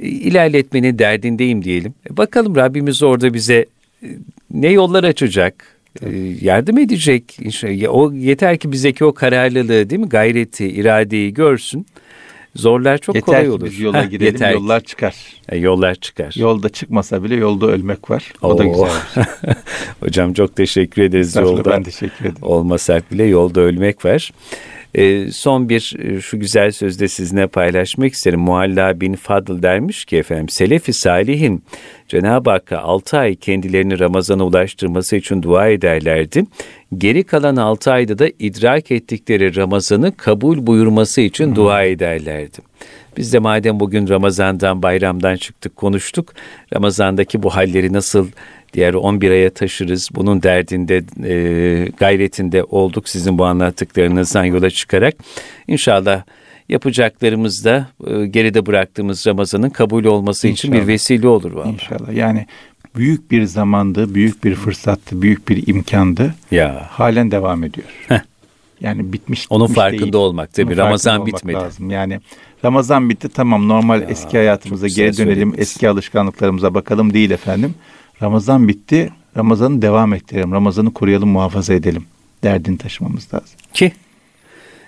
e, 0.00 0.06
ilerletmenin 0.08 0.98
derdindeyim 0.98 1.64
diyelim. 1.64 1.94
E, 2.10 2.16
Bakalım 2.16 2.56
Rabbimiz 2.56 3.02
orada 3.02 3.34
bize 3.34 3.66
e, 4.02 4.06
ne 4.50 4.68
yollar 4.68 5.04
açacak, 5.04 5.66
e, 6.02 6.08
yardım 6.40 6.78
edecek. 6.78 7.38
O 7.88 8.12
yeter 8.12 8.58
ki 8.58 8.72
bizdeki 8.72 9.04
o 9.04 9.12
kararlılığı 9.14 9.90
değil 9.90 10.00
mi 10.00 10.08
gayreti, 10.08 10.68
iradeyi 10.68 11.34
görsün. 11.34 11.86
Zorlar 12.56 12.98
çok 12.98 13.14
yeter 13.14 13.26
kolay 13.26 13.44
ki 13.44 13.50
olur. 13.50 13.64
biz 13.64 13.80
yola 13.80 14.04
girelim, 14.04 14.26
yeter 14.26 14.48
ki. 14.52 14.54
yollar 14.54 14.80
çıkar. 14.80 15.14
E, 15.48 15.58
yollar 15.58 15.94
çıkar. 15.94 16.34
Yolda 16.36 16.68
çıkmasa 16.68 17.24
bile 17.24 17.34
yolda 17.34 17.66
ölmek 17.66 18.10
var. 18.10 18.32
O 18.42 18.58
da 18.58 18.64
güzel. 18.64 18.90
Hocam 20.00 20.32
çok 20.32 20.56
teşekkür 20.56 21.02
ederiz 21.02 21.36
yolda. 21.36 21.70
ben 21.70 21.82
teşekkür 21.82 22.24
ederim. 22.24 22.36
Olmasak 22.42 23.12
bile 23.12 23.24
yolda 23.24 23.60
ölmek 23.60 24.04
var. 24.04 24.32
Ee, 24.94 25.30
son 25.32 25.68
bir 25.68 25.96
e, 25.98 26.20
şu 26.20 26.40
güzel 26.40 26.70
sözde 26.70 27.08
sizinle 27.08 27.46
paylaşmak 27.46 28.12
isterim. 28.12 28.40
Mualla 28.40 29.00
bin 29.00 29.14
Fadıl 29.14 29.62
dermiş 29.62 30.04
ki 30.04 30.16
efendim 30.16 30.48
Selefi 30.48 30.92
Salihin 30.92 31.62
Cenab-ı 32.08 32.50
Hakk'a 32.50 32.78
6 32.78 33.18
ay 33.18 33.34
kendilerini 33.36 33.98
Ramazan'a 33.98 34.44
ulaştırması 34.44 35.16
için 35.16 35.42
dua 35.42 35.68
ederlerdi. 35.68 36.44
Geri 36.98 37.24
kalan 37.24 37.56
6 37.56 37.92
ayda 37.92 38.18
da 38.18 38.28
idrak 38.38 38.90
ettikleri 38.90 39.56
Ramazan'ı 39.56 40.16
kabul 40.16 40.66
buyurması 40.66 41.20
için 41.20 41.54
dua 41.54 41.82
ederlerdi. 41.82 42.58
Biz 43.16 43.32
de 43.32 43.38
madem 43.38 43.80
bugün 43.80 44.08
Ramazan'dan, 44.08 44.82
bayramdan 44.82 45.36
çıktık, 45.36 45.76
konuştuk. 45.76 46.34
Ramazan'daki 46.74 47.42
bu 47.42 47.50
halleri 47.50 47.92
nasıl 47.92 48.28
diğer 48.74 48.94
11 48.94 49.30
aya 49.30 49.50
taşırız? 49.50 50.08
Bunun 50.14 50.42
derdinde, 50.42 51.02
e, 51.28 51.88
gayretinde 51.96 52.64
olduk 52.64 53.08
sizin 53.08 53.38
bu 53.38 53.44
anlattıklarınızdan 53.44 54.44
yola 54.44 54.70
çıkarak. 54.70 55.14
İnşallah 55.68 56.22
yapacaklarımız 56.68 57.64
da 57.64 57.88
e, 58.06 58.26
geride 58.26 58.66
bıraktığımız 58.66 59.26
Ramazan'ın 59.26 59.70
kabul 59.70 60.04
olması 60.04 60.48
için 60.48 60.72
bir 60.72 60.76
İnşallah. 60.76 60.88
vesile 60.88 61.28
olur 61.28 61.52
vallahi. 61.52 61.72
İnşallah. 61.72 62.12
Yani 62.12 62.46
büyük 62.96 63.30
bir 63.30 63.44
zamandı, 63.44 64.14
büyük 64.14 64.44
bir 64.44 64.54
fırsattı, 64.54 65.22
büyük 65.22 65.48
bir 65.48 65.66
imkandı. 65.66 66.34
Ya 66.50 66.86
Halen 66.90 67.30
devam 67.30 67.64
ediyor. 67.64 67.88
Heh. 68.08 68.20
Yani 68.80 69.12
bitmiş 69.12 69.46
onun 69.50 69.64
bitmiş 69.66 69.76
farkında 69.76 70.02
değil. 70.02 70.14
olmak 70.14 70.54
tabii. 70.54 70.66
Bunun 70.66 70.76
Ramazan 70.76 71.26
bitmedi. 71.26 71.56
Lazım. 71.56 71.90
Yani 71.90 72.20
Ramazan 72.64 73.10
bitti 73.10 73.28
tamam 73.28 73.68
normal 73.68 74.02
eski 74.08 74.36
hayatımıza 74.36 74.86
geri 74.86 74.96
dönelim. 74.98 75.14
söylediniz. 75.34 75.54
Eski 75.58 75.88
alışkanlıklarımıza 75.88 76.74
bakalım 76.74 77.14
değil 77.14 77.30
efendim. 77.30 77.74
Ramazan 78.22 78.68
bitti. 78.68 79.12
Ramazan'ı 79.36 79.82
devam 79.82 80.14
ettirelim. 80.14 80.52
Ramazan'ı 80.52 80.92
koruyalım, 80.92 81.28
muhafaza 81.28 81.74
edelim. 81.74 82.04
Derdini 82.42 82.78
taşımamız 82.78 83.34
lazım. 83.34 83.48
Ki 83.74 83.92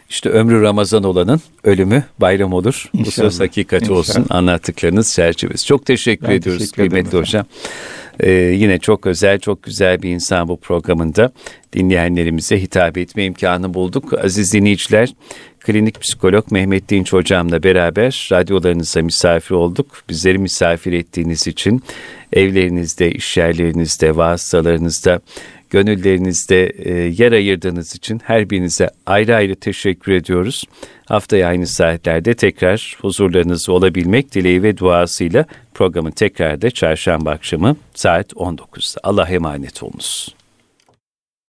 işte 0.09 0.29
ömrü 0.31 0.63
Ramazan 0.63 1.03
olanın 1.05 1.41
ölümü 1.65 2.05
bayram 2.19 2.53
olur. 2.53 2.91
Bu 2.95 2.99
İnşallah. 2.99 3.31
söz 3.31 3.41
hakikati 3.41 3.85
İnşallah. 3.85 3.99
olsun 3.99 4.27
anlattıklarınız 4.31 5.15
çerçevesi. 5.15 5.67
Çok 5.67 5.87
teşekkür 5.87 6.29
Ben 6.29 6.33
ediyoruz 6.33 6.61
teşekkür 6.63 6.77
kıymetli 6.77 6.99
efendim. 7.09 7.21
hocam. 7.21 7.47
Ee, 8.23 8.31
yine 8.31 8.79
çok 8.79 9.07
özel, 9.07 9.39
çok 9.39 9.63
güzel 9.63 10.03
bir 10.03 10.11
insan 10.11 10.49
bu 10.49 10.61
programında 10.61 11.33
dinleyenlerimize 11.73 12.63
hitap 12.63 12.99
etme 12.99 13.25
imkanı 13.25 13.75
bulduk. 13.75 14.25
Aziz 14.25 14.53
dinleyiciler, 14.53 15.15
klinik 15.61 16.01
psikolog 16.01 16.53
Mehmet 16.53 16.89
Dinç 16.89 17.13
hocamla 17.13 17.63
beraber 17.63 18.29
radyolarınıza 18.33 19.03
misafir 19.03 19.55
olduk. 19.55 19.87
Bizleri 20.09 20.39
misafir 20.39 20.93
ettiğiniz 20.93 21.47
için 21.47 21.83
evlerinizde, 22.33 23.13
iş 23.13 23.37
yerlerinizde, 23.37 24.17
vasıtalarınızda, 24.17 25.21
gönüllerinizde 25.71 26.67
e, 26.67 26.93
yer 26.95 27.33
ayırdığınız 27.33 27.95
için 27.95 28.21
her 28.25 28.51
birinize 28.51 28.91
ayrı 29.07 29.37
ayrı 29.37 29.55
teşekkür 29.57 30.13
ediyoruz. 30.13 30.65
Haftaya 31.05 31.49
aynı 31.49 31.67
saatlerde 31.67 32.35
tekrar 32.35 32.97
huzurlarınızda 33.01 33.73
olabilmek 33.73 34.35
dileği 34.35 34.63
ve 34.63 34.77
duasıyla 34.77 35.45
programın 35.75 36.11
tekrar 36.11 36.63
da 36.63 36.71
çarşamba 36.71 37.31
akşamı 37.31 37.77
saat 37.95 38.33
19'da. 38.33 39.01
Allah'a 39.03 39.29
emanet 39.29 39.83
olunuz. 39.83 40.40